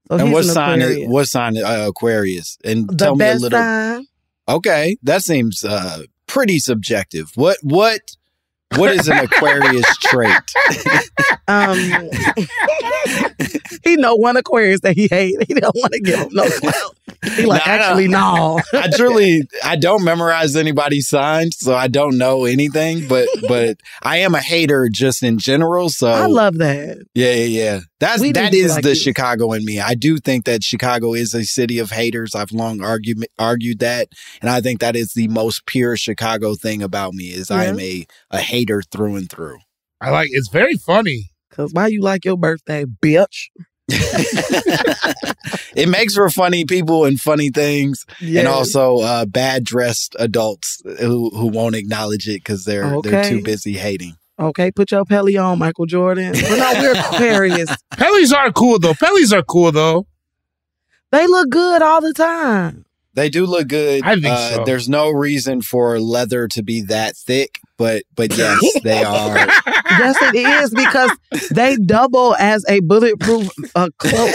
So 0.08 0.16
and 0.18 0.32
what 0.32 0.44
an 0.44 0.50
sign? 0.50 0.82
Is, 0.82 1.08
what 1.08 1.26
sign? 1.26 1.56
Uh, 1.56 1.86
Aquarius. 1.88 2.58
And 2.64 2.88
The 2.88 2.96
tell 2.96 3.16
me 3.16 3.26
a 3.26 3.34
little. 3.34 3.58
sign. 3.58 4.06
Okay, 4.48 4.96
that 5.02 5.22
seems 5.22 5.64
uh, 5.64 6.02
pretty 6.26 6.58
subjective. 6.58 7.30
What? 7.36 7.56
What? 7.62 8.00
What 8.76 8.92
is 8.94 9.08
an 9.08 9.18
Aquarius 9.24 9.86
trait? 9.98 10.32
Um, 11.46 11.76
he 13.84 13.96
know 13.96 14.16
one 14.16 14.38
Aquarius 14.38 14.80
that 14.80 14.94
he 14.96 15.08
hate. 15.08 15.36
He 15.46 15.52
don't 15.52 15.74
want 15.76 15.92
to 15.92 16.00
give 16.00 16.18
him 16.20 16.28
no 16.32 16.48
clout. 16.48 16.96
He 17.36 17.44
like 17.44 17.66
Nah, 17.66 17.72
I 17.72 17.76
actually 17.76 18.08
no. 18.08 18.60
I 18.72 18.88
truly, 18.88 19.42
I 19.62 19.76
don't 19.76 20.04
memorize 20.04 20.56
anybody's 20.56 21.08
signs, 21.08 21.58
so 21.58 21.74
I 21.74 21.88
don't 21.88 22.16
know 22.16 22.44
anything. 22.44 23.06
But, 23.08 23.28
but 23.48 23.78
I 24.02 24.18
am 24.18 24.34
a 24.34 24.40
hater 24.40 24.88
just 24.90 25.22
in 25.22 25.38
general. 25.38 25.90
So 25.90 26.08
I 26.08 26.26
love 26.26 26.58
that. 26.58 26.98
Yeah, 27.14 27.32
yeah, 27.32 27.44
yeah. 27.44 27.80
That's 28.00 28.20
We 28.20 28.32
that 28.32 28.52
need 28.52 28.58
to 28.58 28.64
is 28.64 28.72
like 28.72 28.82
the 28.82 28.90
you. 28.90 28.94
Chicago 28.94 29.52
in 29.52 29.64
me. 29.64 29.80
I 29.80 29.94
do 29.94 30.18
think 30.18 30.44
that 30.46 30.62
Chicago 30.62 31.14
is 31.14 31.34
a 31.34 31.44
city 31.44 31.78
of 31.78 31.90
haters. 31.90 32.34
I've 32.34 32.52
long 32.52 32.82
argued 32.82 33.24
argued 33.38 33.80
that, 33.80 34.08
and 34.40 34.50
I 34.50 34.60
think 34.60 34.80
that 34.80 34.96
is 34.96 35.12
the 35.12 35.28
most 35.28 35.66
pure 35.66 35.96
Chicago 35.96 36.54
thing 36.54 36.82
about 36.82 37.14
me 37.14 37.26
is 37.26 37.50
I 37.50 37.64
am 37.64 37.78
a 37.80 38.06
a 38.30 38.40
hater 38.40 38.82
through 38.82 39.16
and 39.16 39.30
through. 39.30 39.58
I 40.00 40.10
like 40.10 40.28
it's 40.32 40.48
very 40.48 40.76
funny. 40.76 41.30
Cause 41.50 41.72
why 41.72 41.86
you 41.86 42.02
like 42.02 42.24
your 42.24 42.36
birthday, 42.36 42.84
bitch? 42.84 43.48
It 45.76 45.88
makes 45.88 46.14
for 46.14 46.30
funny 46.30 46.64
people 46.64 47.04
and 47.04 47.20
funny 47.20 47.50
things, 47.50 48.06
and 48.20 48.46
also 48.46 48.98
uh, 48.98 49.26
bad 49.26 49.64
dressed 49.64 50.14
adults 50.18 50.80
who 51.00 51.30
who 51.30 51.48
won't 51.48 51.74
acknowledge 51.74 52.28
it 52.28 52.44
because 52.44 52.64
they're 52.64 53.00
they're 53.02 53.24
too 53.24 53.42
busy 53.42 53.72
hating. 53.72 54.16
Okay, 54.38 54.70
put 54.70 54.90
your 54.90 55.04
Pelle 55.04 55.36
on, 55.38 55.58
Michael 55.58 55.86
Jordan. 55.86 56.32
But 56.32 56.42
no, 56.42 56.72
we're 56.80 56.92
Aquarius. 56.92 57.70
Pellies 57.94 58.34
are 58.34 58.52
cool 58.52 58.78
though. 58.78 58.94
Pellies 58.94 59.32
are 59.32 59.42
cool 59.42 59.72
though. 59.72 60.06
They 61.12 61.26
look 61.26 61.50
good 61.50 61.82
all 61.82 62.00
the 62.00 62.12
time. 62.12 62.84
They 63.14 63.28
do 63.28 63.46
look 63.46 63.68
good. 63.68 64.02
I 64.04 64.14
think 64.14 64.26
uh, 64.26 64.50
so. 64.56 64.64
There's 64.64 64.88
no 64.88 65.10
reason 65.10 65.62
for 65.62 66.00
leather 66.00 66.48
to 66.48 66.62
be 66.64 66.82
that 66.82 67.16
thick, 67.16 67.60
but 67.78 68.02
but 68.14 68.34
yes, 68.36 68.60
they 68.82 69.02
are. 69.02 69.36
yes, 69.36 70.16
it 70.22 70.34
is 70.34 70.70
because 70.70 71.10
they 71.50 71.76
double 71.76 72.34
as 72.36 72.64
a 72.68 72.80
bulletproof 72.80 73.50
uh, 73.74 73.88
cloak. 73.98 74.34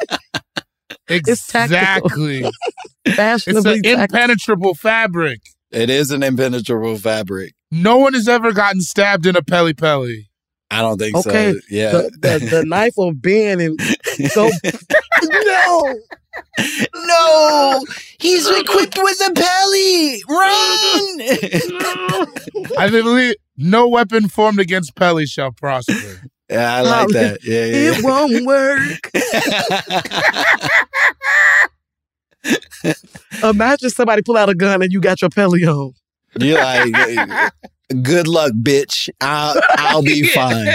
Exactly. 1.10 2.44
it's 3.04 3.16
Fashionably 3.16 3.80
an 3.84 4.00
impenetrable 4.00 4.74
fabric. 4.74 5.40
It 5.70 5.90
is 5.90 6.10
an 6.10 6.22
impenetrable 6.22 6.96
fabric. 6.98 7.54
No 7.70 7.98
one 7.98 8.14
has 8.14 8.28
ever 8.28 8.52
gotten 8.52 8.80
stabbed 8.80 9.26
in 9.26 9.36
a 9.36 9.42
Pelle 9.42 9.72
Pelle. 9.74 10.06
I 10.70 10.82
don't 10.82 10.98
think 10.98 11.16
Okay, 11.16 11.52
so. 11.52 11.58
Yeah. 11.68 11.90
the, 11.92 12.10
the, 12.20 12.38
the 12.50 12.64
knife 12.66 12.94
will 12.96 13.12
bend 13.12 13.60
and 13.60 13.78
go. 14.34 14.48
no, 15.22 15.98
no, 16.94 17.84
he's 18.18 18.48
equipped 18.48 18.96
with 18.96 19.20
a 19.28 19.32
belly. 19.32 20.22
Run! 20.28 21.20
I 22.78 22.88
believe 22.90 23.34
no 23.56 23.88
weapon 23.88 24.28
formed 24.28 24.60
against 24.60 24.94
Pelle 24.94 25.24
shall 25.26 25.50
prosper. 25.52 26.22
yeah, 26.48 26.76
I 26.76 26.80
like 26.82 27.08
that. 27.08 27.38
Yeah, 27.44 27.64
yeah. 27.64 27.92
it 27.96 28.04
won't 28.04 28.46
work. 28.46 29.10
Imagine 33.42 33.90
somebody 33.90 34.22
pull 34.22 34.36
out 34.36 34.48
a 34.48 34.54
gun 34.54 34.82
and 34.82 34.92
you 34.92 35.00
got 35.00 35.20
your 35.20 35.30
Pelle 35.30 35.52
on. 35.54 35.92
You're 36.38 36.58
like, 36.58 37.52
good 38.02 38.28
luck, 38.28 38.52
bitch. 38.52 39.08
I'll 39.20 39.60
I'll 39.70 40.02
be 40.02 40.22
fine. 40.28 40.68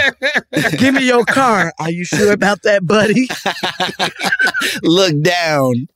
Give 0.78 0.94
me 0.94 1.06
your 1.06 1.24
car. 1.24 1.72
Are 1.78 1.90
you 1.90 2.04
sure 2.04 2.32
about 2.32 2.62
that, 2.62 2.86
buddy? 2.86 3.28
Look 4.82 5.20
down. 5.22 5.86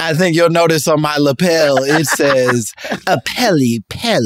I 0.00 0.14
think 0.14 0.36
you'll 0.36 0.50
notice 0.50 0.86
on 0.86 1.00
my 1.00 1.16
lapel 1.16 1.78
it 1.82 2.06
says 2.06 2.72
a 3.06 3.20
Pelle 3.24 3.58
Pelle. 3.88 4.20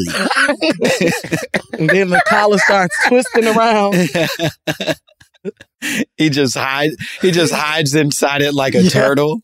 and 1.79 1.89
then 1.89 2.11
the 2.11 2.23
collar 2.29 2.59
starts 2.59 2.95
twisting 3.09 3.47
around. 3.47 3.95
he 6.17 6.29
just 6.31 6.57
hides 6.57 6.97
he 7.23 7.31
just 7.31 7.53
hides 7.55 7.95
inside 7.95 8.43
it 8.43 8.53
like 8.55 8.75
a 8.75 8.83
Yeah. 8.83 8.91
turtle. 8.91 9.41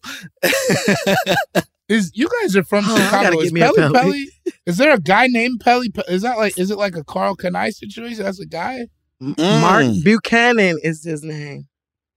Is 1.88 2.10
you 2.14 2.28
guys 2.42 2.54
are 2.56 2.64
from 2.64 2.84
Oh, 2.86 2.96
Chicago? 2.96 3.40
Is 3.40 3.52
me 3.52 3.60
a 3.62 3.72
Pelle 3.72 3.92
Pelle. 3.92 3.92
Pelle? 3.92 4.24
Is 4.66 4.76
there 4.76 4.92
a 4.92 5.00
guy 5.00 5.26
named 5.26 5.60
Pelle? 5.60 5.82
Is 6.08 6.22
that 6.22 6.36
like? 6.36 6.58
Is 6.58 6.70
it 6.70 6.78
like 6.78 6.96
a 6.96 7.04
Karl 7.04 7.34
Kani 7.36 7.72
situation? 7.72 8.24
That's 8.24 8.40
a 8.40 8.46
guy. 8.46 8.86
Marc 9.20 9.36
Mm. 9.36 10.04
Buchanan 10.04 10.78
is 10.82 11.02
his 11.02 11.22
name. 11.24 11.66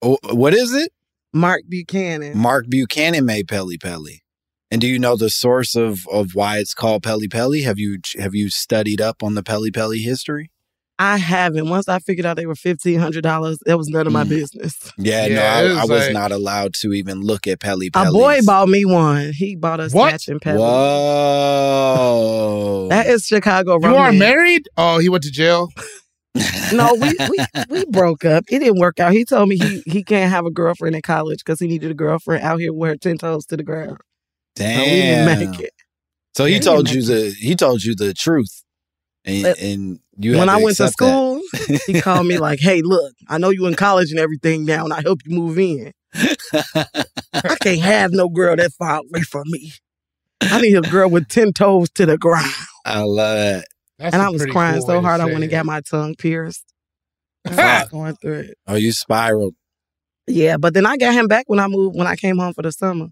Oh, 0.01 0.17
what 0.31 0.53
is 0.53 0.73
it? 0.73 0.91
Marc 1.33 1.63
Buchanan. 1.69 2.37
Marc 2.37 2.65
Buchanan 2.69 3.25
made 3.25 3.47
Pelle 3.47 3.69
Pelle. 3.81 4.05
And 4.69 4.79
do 4.79 4.87
you 4.87 4.99
know 4.99 5.15
the 5.17 5.29
source 5.29 5.75
of, 5.75 6.05
of 6.11 6.35
why 6.35 6.57
it's 6.59 6.73
called 6.73 7.03
Pelle 7.03 7.21
Pelle? 7.29 7.53
Have 7.63 7.79
you 7.79 7.99
have 8.19 8.35
you 8.35 8.49
studied 8.49 9.01
up 9.01 9.23
on 9.23 9.33
the 9.35 9.43
Pelle 9.43 9.65
Pelle 9.73 9.91
history? 9.91 10.50
I 11.03 11.17
haven't. 11.17 11.67
Once 11.69 11.87
I 11.89 11.97
figured 11.99 12.25
out 12.27 12.35
they 12.37 12.45
were 12.45 12.53
fifteen 12.55 12.99
hundred 12.99 13.23
dollars, 13.23 13.57
that 13.65 13.75
was 13.77 13.87
none 13.87 14.05
of 14.05 14.13
my 14.13 14.23
Mm. 14.23 14.29
business. 14.29 14.75
Yeah, 14.97 15.25
Yeah, 15.25 15.35
no, 15.35 15.41
I, 15.43 15.61
I 15.61 15.81
was 15.81 15.89
was 15.89 15.99
like- 16.05 16.13
not 16.13 16.31
allowed 16.31 16.73
to 16.81 16.93
even 16.93 17.21
look 17.21 17.47
at 17.47 17.59
Pelle 17.59 17.81
A 17.81 17.89
boy 18.11 18.39
bought 18.45 18.69
me 18.69 18.85
one. 18.85 19.31
He 19.33 19.55
bought 19.55 19.79
us 19.79 19.93
What? 19.93 20.11
matching 20.11 20.39
Pelle. 20.39 20.59
Whoa. 21.51 22.87
That 22.89 23.07
is 23.07 23.25
Chicago 23.25 23.79
You 23.81 23.95
are 23.95 24.11
married? 24.13 24.67
Oh, 24.77 24.99
he 24.99 25.09
went 25.09 25.23
to 25.23 25.31
jail. 25.31 25.69
No, 26.73 26.93
we, 26.93 27.17
we 27.29 27.45
we 27.69 27.85
broke 27.87 28.23
up. 28.23 28.45
It 28.49 28.59
didn't 28.59 28.79
work 28.79 29.01
out. 29.01 29.11
He 29.11 29.25
told 29.25 29.49
me 29.49 29.57
he 29.57 29.83
he 29.85 30.01
can't 30.05 30.31
have 30.31 30.45
a 30.45 30.49
girlfriend 30.51 30.95
in 30.95 31.01
college 31.01 31.39
because 31.39 31.59
he 31.59 31.67
needed 31.67 31.91
a 31.91 31.93
girlfriend 31.93 32.43
out 32.45 32.61
here 32.61 32.71
with 32.71 32.89
her 32.91 32.95
ten 32.95 33.17
toes 33.17 33.45
to 33.47 33.57
the 33.57 33.63
ground. 33.63 33.97
So 34.57 34.63
we 34.63 34.69
didn't 34.69 35.25
Damn. 35.25 35.49
make 35.49 35.59
it. 35.59 35.73
So 36.33 36.45
he 36.45 36.53
Yeah, 36.53 36.59
told 36.61 36.85
didn't 36.85 37.03
you 37.05 37.13
make 37.13 37.23
the 37.33 37.35
he 37.37 37.55
told 37.57 37.83
you 37.83 37.93
the 37.95 38.13
truth, 38.13 38.63
and, 39.25 39.43
But 39.43 39.59
and 39.59 39.99
you 40.23 40.37
when 40.37 40.49
I 40.49 40.57
went 40.57 40.77
to 40.77 40.87
school, 40.89 41.41
he 41.85 42.01
called 42.01 42.27
me 42.27 42.37
like, 42.37 42.59
"Hey, 42.59 42.81
look, 42.81 43.13
I 43.27 43.37
know 43.37 43.49
you 43.49 43.65
in 43.67 43.75
college 43.75 44.11
and 44.11 44.19
everything 44.19 44.65
now, 44.65 44.83
and 44.83 44.93
I 44.93 45.01
help 45.01 45.21
you 45.25 45.35
move 45.35 45.57
in. 45.57 45.91
I 46.13 47.55
can't 47.61 47.81
have 47.81 48.11
no 48.11 48.29
girl 48.29 48.55
that 48.55 48.73
far 48.73 48.99
away 48.99 49.21
from 49.21 49.43
me. 49.47 49.73
I 50.41 50.61
need 50.61 50.75
a 50.75 50.81
girl 50.81 51.09
with 51.09 51.27
ten 51.27 51.53
toes 51.53 51.89
to 51.91 52.05
the 52.05 52.17
ground." 52.17 52.51
I 52.85 53.01
love 53.01 53.37
that. 53.37 53.65
That's 53.99 54.13
and 54.13 54.21
I 54.23 54.29
was 54.29 54.45
crying 54.47 54.79
cool 54.79 54.87
so 54.87 55.01
hard 55.01 55.21
I 55.21 55.25
say 55.25 55.31
went 55.31 55.43
and 55.43 55.51
got 55.51 55.65
my 55.65 55.81
tongue 55.81 56.15
pierced. 56.15 56.65
Going 57.89 58.15
through 58.15 58.39
it. 58.39 58.57
Oh, 58.67 58.75
you 58.75 58.91
spiraled. 58.91 59.55
Yeah, 60.27 60.57
but 60.57 60.73
then 60.73 60.85
I 60.85 60.97
got 60.97 61.13
him 61.13 61.27
back 61.27 61.45
when 61.47 61.59
I 61.59 61.67
moved 61.67 61.95
when 61.95 62.07
I 62.07 62.15
came 62.15 62.37
home 62.37 62.53
for 62.53 62.61
the 62.61 62.71
summer. 62.71 63.07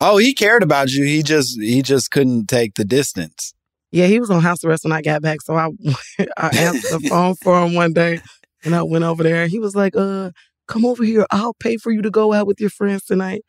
Oh, 0.00 0.16
he 0.16 0.34
cared 0.34 0.62
about 0.62 0.90
you. 0.90 1.04
He 1.04 1.22
just 1.22 1.60
he 1.60 1.82
just 1.82 2.10
couldn't 2.10 2.48
take 2.48 2.74
the 2.74 2.84
distance. 2.84 3.54
Yeah, 3.92 4.06
he 4.06 4.18
was 4.18 4.30
on 4.30 4.40
house 4.40 4.64
arrest 4.64 4.84
when 4.84 4.92
I 4.92 5.02
got 5.02 5.22
back, 5.22 5.42
so 5.42 5.54
I 5.54 5.68
I 6.38 6.48
answered 6.56 7.00
the 7.02 7.08
phone 7.08 7.34
for 7.36 7.62
him 7.62 7.74
one 7.74 7.92
day, 7.92 8.20
and 8.64 8.74
I 8.74 8.82
went 8.82 9.04
over 9.04 9.22
there. 9.22 9.46
He 9.46 9.58
was 9.58 9.76
like, 9.76 9.94
"Uh, 9.94 10.30
come 10.66 10.84
over 10.84 11.04
here. 11.04 11.26
I'll 11.30 11.54
pay 11.54 11.76
for 11.76 11.92
you 11.92 12.02
to 12.02 12.10
go 12.10 12.32
out 12.32 12.46
with 12.46 12.60
your 12.60 12.70
friends 12.70 13.04
tonight." 13.04 13.42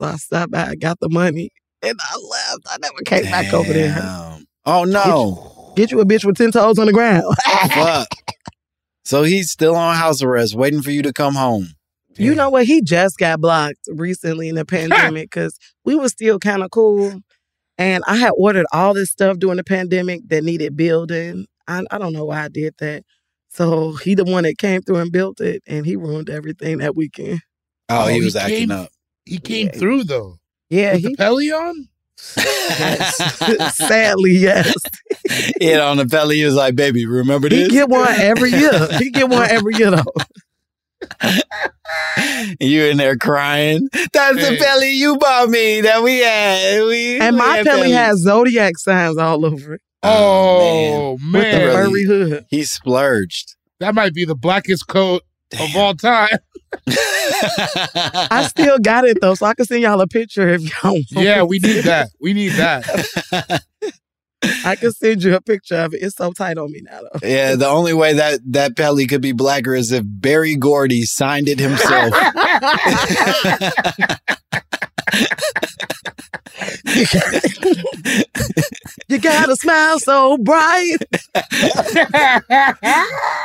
So 0.00 0.08
I 0.08 0.16
stopped 0.16 0.52
by. 0.52 0.66
I 0.68 0.74
got 0.74 1.00
the 1.00 1.08
money, 1.08 1.50
and 1.82 1.98
I 1.98 2.16
left. 2.16 2.66
I 2.68 2.76
never 2.80 3.00
came 3.06 3.24
back 3.24 3.52
over 3.54 3.72
there. 3.72 3.96
Oh 4.66 4.84
no. 4.84 5.72
Get 5.76 5.90
you 5.90 6.00
a 6.00 6.04
bitch 6.04 6.24
with 6.24 6.36
ten 6.36 6.52
toes 6.52 6.78
on 6.78 6.86
the 6.86 6.92
ground. 6.92 7.34
Fuck. 7.74 8.08
So 9.04 9.22
he's 9.22 9.50
still 9.50 9.76
on 9.76 9.94
house 9.94 10.22
arrest, 10.22 10.54
waiting 10.54 10.82
for 10.82 10.90
you 10.90 11.02
to 11.02 11.12
come 11.12 11.34
home. 11.34 11.68
You 12.18 12.34
know 12.34 12.50
what? 12.50 12.64
He 12.64 12.80
just 12.80 13.18
got 13.18 13.40
blocked 13.40 13.88
recently 13.88 14.48
in 14.48 14.54
the 14.54 14.64
pandemic 14.66 15.30
because 15.30 15.58
we 15.84 15.94
were 15.94 16.08
still 16.08 16.38
kind 16.38 16.62
of 16.62 16.70
cool. 16.70 17.20
And 17.78 18.02
I 18.06 18.16
had 18.16 18.32
ordered 18.36 18.66
all 18.72 18.94
this 18.94 19.10
stuff 19.10 19.38
during 19.38 19.56
the 19.58 19.64
pandemic 19.64 20.22
that 20.28 20.44
needed 20.44 20.76
building. 20.76 21.46
I, 21.68 21.82
I 21.90 21.98
don't 21.98 22.12
know 22.12 22.24
why 22.24 22.44
I 22.44 22.48
did 22.48 22.74
that. 22.78 23.04
So 23.50 23.92
he 23.94 24.14
the 24.14 24.24
one 24.24 24.44
that 24.44 24.58
came 24.58 24.82
through 24.82 24.96
and 24.96 25.12
built 25.12 25.40
it, 25.40 25.62
and 25.66 25.84
he 25.86 25.96
ruined 25.96 26.30
everything 26.30 26.78
that 26.78 26.96
weekend. 26.96 27.40
Oh, 27.88 28.04
Oh, 28.04 28.06
he 28.08 28.18
he 28.18 28.24
was 28.24 28.36
acting 28.36 28.68
came- 28.68 28.70
up. 28.70 28.90
He 29.24 29.38
came 29.38 29.68
through 29.70 30.04
though. 30.04 30.36
Yeah, 30.70 30.92
With 30.94 31.02
he 31.02 31.08
the 31.10 31.16
Pelle 31.16 31.36
on. 31.36 31.88
sadly 33.72 34.32
yes. 34.32 34.74
Hit 35.60 35.80
on 35.80 35.96
the 35.98 36.04
belly. 36.06 36.36
He 36.36 36.44
was 36.44 36.54
like, 36.54 36.74
"Baby, 36.76 37.06
remember 37.06 37.48
this." 37.48 37.66
He 37.66 37.68
get 37.68 37.88
one 37.88 38.08
every 38.08 38.50
year. 38.50 38.88
He 38.98 39.10
get 39.10 39.28
one 39.28 39.48
every 39.50 39.74
year 39.76 39.90
though. 39.90 40.04
you 42.60 42.84
in 42.84 42.96
there 42.96 43.16
crying. 43.16 43.88
That's 44.12 44.36
the 44.48 44.56
belly 44.58 44.92
you 44.92 45.16
bought 45.18 45.48
me 45.48 45.80
that 45.82 46.02
we 46.02 46.18
had. 46.18 46.82
We 46.84 47.20
And 47.20 47.36
we 47.36 47.40
my 47.42 47.56
had 47.56 47.64
belly 47.64 47.80
bellies. 47.82 47.94
has 47.96 48.18
zodiac 48.20 48.78
signs 48.78 49.18
all 49.18 49.44
over 49.44 49.74
it 49.74 49.80
Oh, 50.02 50.08
oh 50.10 51.12
with 51.14 51.22
man, 51.22 51.66
the 51.66 51.72
furry 51.72 52.04
hood. 52.04 52.44
He 52.48 52.64
splurged. 52.64 53.56
that 53.80 53.94
might 53.94 54.14
be 54.14 54.24
the 54.24 54.36
blackest 54.36 54.86
coat 54.86 55.22
of 55.58 55.76
all 55.76 55.94
time. 55.94 56.28
I 56.88 58.46
still 58.48 58.78
got 58.78 59.04
it 59.06 59.18
though, 59.20 59.34
so 59.34 59.46
I 59.46 59.54
can 59.54 59.64
send 59.64 59.82
y'all 59.82 60.00
a 60.00 60.06
picture 60.06 60.48
if 60.48 60.62
y'all 60.62 60.92
want. 60.92 61.06
Yeah, 61.12 61.42
we 61.42 61.58
need 61.58 61.82
that. 61.84 62.10
We 62.20 62.34
need 62.34 62.52
that. 62.52 63.62
I 64.42 64.76
can 64.76 64.92
send 64.92 65.22
you 65.22 65.34
a 65.34 65.40
picture 65.40 65.76
of 65.76 65.94
it. 65.94 66.02
It's 66.02 66.16
so 66.16 66.32
tight 66.32 66.58
on 66.58 66.70
me 66.70 66.82
now 66.82 67.00
though. 67.00 67.26
Yeah, 67.26 67.56
the 67.56 67.68
only 67.68 67.94
way 67.94 68.14
that 68.14 68.40
that 68.52 68.76
Pelle 68.76 68.98
could 69.06 69.22
be 69.22 69.32
blacker 69.32 69.74
is 69.74 69.92
if 69.92 70.04
Berry 70.06 70.56
Gordy 70.56 71.04
signed 71.04 71.48
it 71.48 71.58
himself. 71.58 72.14
you 79.08 79.18
gotta 79.18 79.56
smile 79.56 79.98
so 80.00 80.36
bright. 80.38 80.96
no, 81.34 81.42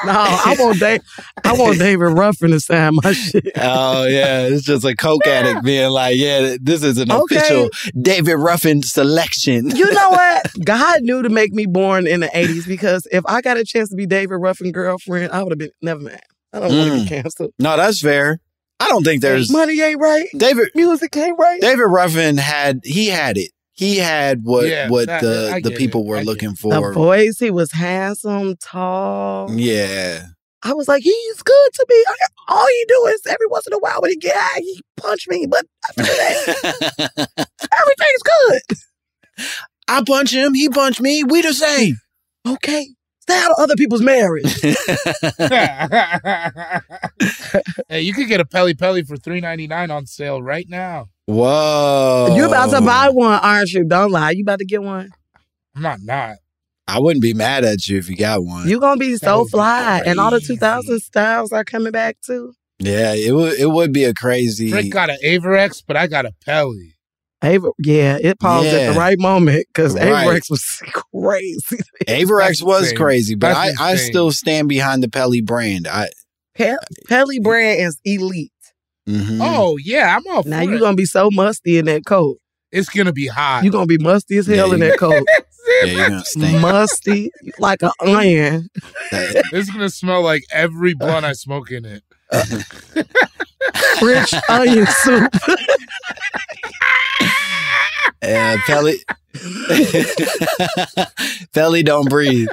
I 0.08 0.56
want 0.58 0.80
Dave. 0.80 1.02
I 1.44 1.54
want 1.54 1.80
David 1.80 2.06
Ruffin 2.18 2.52
to 2.52 2.60
sign 2.60 2.96
my 3.04 3.12
shit. 3.14 3.52
oh 3.58 4.06
yeah, 4.06 4.42
it's 4.48 4.64
just 4.64 4.86
a 4.86 4.96
coke 4.96 5.26
addict 5.28 5.64
being 5.64 5.90
like, 5.92 6.16
yeah, 6.18 6.56
this 6.62 6.84
is 6.84 6.98
an 6.98 7.12
Okay. 7.12 7.36
official 7.38 7.70
David 8.02 8.36
Ruffin 8.36 8.82
selection. 8.82 9.70
You 9.70 9.92
know 9.92 10.10
what? 10.10 10.46
God 10.64 11.02
knew 11.02 11.22
to 11.22 11.30
make 11.30 11.54
me 11.54 11.66
born 11.66 12.08
in 12.08 12.20
the 12.22 12.28
'80s 12.28 12.68
because 12.68 13.08
if 13.12 13.24
I 13.28 13.42
got 13.42 13.58
a 13.58 13.64
chance 13.66 13.90
to 13.90 13.96
be 13.96 14.06
David 14.06 14.36
Ruffin 14.36 14.72
girlfriend, 14.72 15.32
I 15.32 15.44
would 15.44 15.52
have 15.52 15.60
been 15.60 15.72
never 15.82 16.02
mind. 16.02 16.20
I 16.54 16.60
don't 16.60 16.76
want 16.78 16.90
to 16.92 16.98
Mm. 16.98 17.04
be 17.04 17.10
canceled. 17.10 17.52
No, 17.60 17.78
that's 17.78 18.02
fair. 18.02 18.40
I 18.82 18.88
don't 18.90 19.04
think 19.04 19.22
there's 19.22 19.52
Money 19.52 19.80
ain't 19.82 20.00
right. 20.00 20.28
David 20.36 20.70
Music 20.76 21.16
ain't 21.18 21.38
right. 21.38 21.62
David 21.62 21.84
Ruffin 21.84 22.38
had 22.38 22.82
he 22.84 23.08
had 23.08 23.38
it. 23.38 23.52
He 23.74 23.98
had 23.98 24.44
what 24.44 24.68
Yeah, 24.68 24.90
what 24.90 25.08
that- 25.08 25.22
the 25.22 25.52
I 25.54 25.62
the 25.62 25.72
people 25.72 26.02
it. 26.02 26.08
were 26.08 26.18
I 26.18 26.24
looking 26.24 26.50
The 26.52 26.56
for. 26.56 26.94
voice, 26.94 27.40
he 27.40 27.52
was 27.52 27.72
handsome, 27.72 28.56
tall. 28.58 29.52
Yeah. 29.52 30.26
I 30.64 30.74
was 30.74 30.88
like, 30.88 31.02
he's 31.02 31.42
good 31.42 31.70
to 31.74 31.86
me. 31.90 31.96
I- 32.08 32.54
All 32.54 32.68
he 32.68 32.86
do 32.88 33.06
is 33.08 33.22
every 33.28 33.48
once 33.48 33.66
in 33.68 33.74
a 33.74 33.80
while 33.80 34.00
when 34.02 34.12
he 34.12 34.18
get 34.18 34.36
high, 34.36 34.60
he 34.60 34.82
punch 34.98 35.28
me, 35.28 35.48
but 35.48 35.66
after 35.90 36.04
that, 36.04 37.28
everything's 37.80 38.24
good. 38.24 38.78
I 39.88 40.04
punch 40.06 40.32
him, 40.34 40.54
he 40.54 40.70
punch 40.70 41.00
me, 41.02 41.24
we 41.24 41.42
the 41.42 41.54
same. 41.54 41.98
Okay. 42.48 42.88
Stay 43.22 43.38
out 43.38 43.52
of 43.52 43.58
other 43.60 43.76
people's 43.76 44.02
marriage. 44.02 44.52
hey, 47.90 48.02
you 48.02 48.14
could 48.14 48.28
get 48.28 48.40
a 48.40 48.46
Pelle 48.46 48.74
Pelle 48.74 49.04
for 49.04 49.16
three 49.18 49.40
ninety 49.40 49.68
nine 49.68 49.92
on 49.92 50.06
sale 50.08 50.42
right 50.42 50.66
now. 50.68 51.08
Whoa. 51.28 52.34
You 52.36 52.48
about 52.48 52.72
to 52.72 52.82
buy 52.82 53.10
one, 53.10 53.40
aren't 53.40 53.72
you? 53.72 53.86
Don't 53.86 54.12
lie. 54.12 54.32
You 54.32 54.44
about 54.44 54.60
to 54.60 54.66
get 54.66 54.82
one. 54.82 55.10
I'm 55.76 55.82
not 55.82 56.00
not. 56.02 56.38
I 56.88 57.00
wouldn't 57.00 57.22
be 57.22 57.34
mad 57.34 57.64
at 57.64 57.88
you 57.88 57.98
if 58.00 58.10
you 58.10 58.18
got 58.18 58.44
one. 58.44 58.68
You 58.68 58.80
gonna 58.80 59.00
be 59.00 59.16
so 59.18 59.46
fly, 59.46 60.02
and 60.06 60.20
all 60.20 60.32
the 60.32 60.42
2000 60.42 61.00
styles 61.00 61.52
are 61.54 61.64
coming 61.64 61.92
back 61.92 62.18
too. 62.22 62.54
yeah, 62.80 63.14
it 63.14 63.34
would 63.34 63.54
it 63.60 63.68
would 63.70 63.94
be 63.94 64.04
a 64.04 64.14
crazy 64.14 64.72
Frank 64.72 64.92
got 64.92 65.10
an 65.10 65.18
Avirex, 65.24 65.84
but 65.88 65.96
I 65.96 66.08
got 66.08 66.26
a 66.26 66.34
Pelle. 66.44 66.74
Aver- 67.44 67.72
yeah, 67.80 68.18
it 68.22 68.40
paused 68.40 68.68
at 68.68 68.94
the 68.94 69.00
right 69.00 69.18
moment 69.20 69.66
because 69.74 69.96
Right. 69.96 70.06
Avirex 70.28 70.50
was 70.50 70.64
crazy. 70.94 71.78
Avirex 72.08 72.62
was 72.64 72.84
insane. 72.84 72.98
crazy, 72.98 73.36
but 73.36 73.56
I, 73.56 73.68
That's 73.70 73.82
I 73.82 73.92
insane. 73.94 74.12
still 74.12 74.32
stand 74.32 74.70
behind 74.70 75.02
the 75.04 75.10
Pelle 75.10 75.34
brand. 75.44 75.88
I 75.88 76.10
Pe- 76.56 76.76
Pelle 77.08 77.40
brand 77.42 77.82
is 77.82 77.98
elite. 78.06 78.52
mhm. 79.10 79.40
Oh 79.42 79.78
yeah, 79.78 80.16
I'm 80.18 80.24
all 80.36 80.44
Now 80.44 80.62
you're 80.62 80.80
gonna 80.80 80.96
be 80.96 81.06
so 81.06 81.30
musty 81.32 81.78
in 81.80 81.86
that 81.86 82.06
coat. 82.06 82.38
It's 82.72 82.90
gonna 82.90 83.12
be 83.14 83.28
hot. 83.28 83.64
You're 83.64 83.72
gonna 83.74 83.86
be 83.88 83.98
musty 83.98 84.38
as 84.38 84.46
hell 84.48 84.68
Yeah, 84.70 84.74
in 84.76 84.80
that 84.82 85.00
coat. 85.00 85.26
yeah, 85.84 85.92
you're 85.92 86.08
gonna 86.10 86.24
stink. 86.26 86.62
musty 86.62 87.32
like 87.60 87.82
an 87.82 87.92
onion. 88.02 88.70
It's 89.12 89.70
gonna 89.70 89.90
smell 89.90 90.22
like 90.22 90.44
every 90.52 90.94
blunt 90.94 91.26
I 91.26 91.34
smoke 91.34 91.72
in 91.72 91.86
it. 91.86 92.04
Rich 94.02 94.34
onion 94.50 94.86
soup. 94.88 95.32
Uh, 98.24 98.28
yeah, 98.28 98.58
Pelle 98.66 98.94
Pelle 101.54 101.82
don't 101.84 102.10
breathe. 102.10 102.48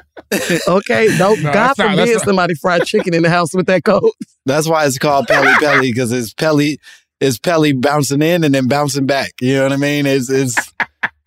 Okay, 0.67 1.17
don't 1.19 1.43
No, 1.43 1.53
God 1.53 1.55
that's 1.55 1.79
not- 1.79 1.97
that's 1.97 2.01
forbid 2.01 2.15
not- 2.17 2.25
somebody 2.25 2.55
fried 2.55 2.85
chicken 2.85 3.15
in 3.15 3.23
the 3.23 3.31
house 3.31 3.55
with 3.55 3.67
that 3.67 3.85
coat. 3.85 4.13
That's 4.47 4.69
why 4.69 4.87
it's 4.87 4.99
called 4.99 5.27
Pelle 5.29 5.45
Pelle 5.61 5.81
because 5.81 6.13
it's 6.13 6.33
Pelle 6.35 6.61
it's 7.21 7.39
Pelle 7.39 7.73
bouncing 7.75 8.23
in 8.23 8.45
and 8.45 8.55
then 8.55 8.69
bouncing 8.69 9.07
back. 9.07 9.33
You 9.41 9.55
know 9.57 9.63
what 9.65 9.73
I 9.73 9.77
mean? 9.77 10.07
It's 10.07 10.31
it's 10.31 10.55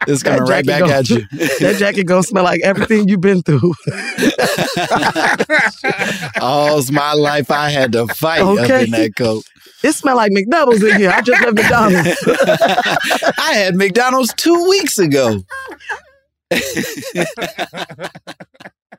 it's 0.07 0.23
That 0.23 0.37
coming 0.37 0.49
right 0.51 0.65
back 0.65 0.79
gonna- 0.81 0.93
at 0.93 1.09
you. 1.09 1.25
that 1.59 1.75
jacket 1.79 2.03
gonna 2.05 2.23
smell 2.23 2.43
like 2.43 2.61
everything 2.63 3.07
you've 3.07 3.21
been 3.21 3.41
through. 3.43 3.73
All's 6.41 6.91
my 6.91 7.13
life 7.13 7.51
I 7.51 7.69
had 7.69 7.91
to 7.93 8.07
fight 8.07 8.41
up 8.41 8.57
in 8.69 8.91
that 8.91 9.15
coat. 9.15 9.43
It 9.83 9.93
smell 9.93 10.15
like 10.15 10.31
McDonald's 10.31 10.83
in 10.83 10.97
here. 10.99 11.09
I 11.11 11.21
just 11.21 11.41
left 11.41 11.55
McDonald's. 11.55 12.07
I 13.39 13.53
had 13.53 13.75
McDonald's 13.75 14.33
two 14.35 14.69
weeks 14.69 14.99
ago. 14.99 15.41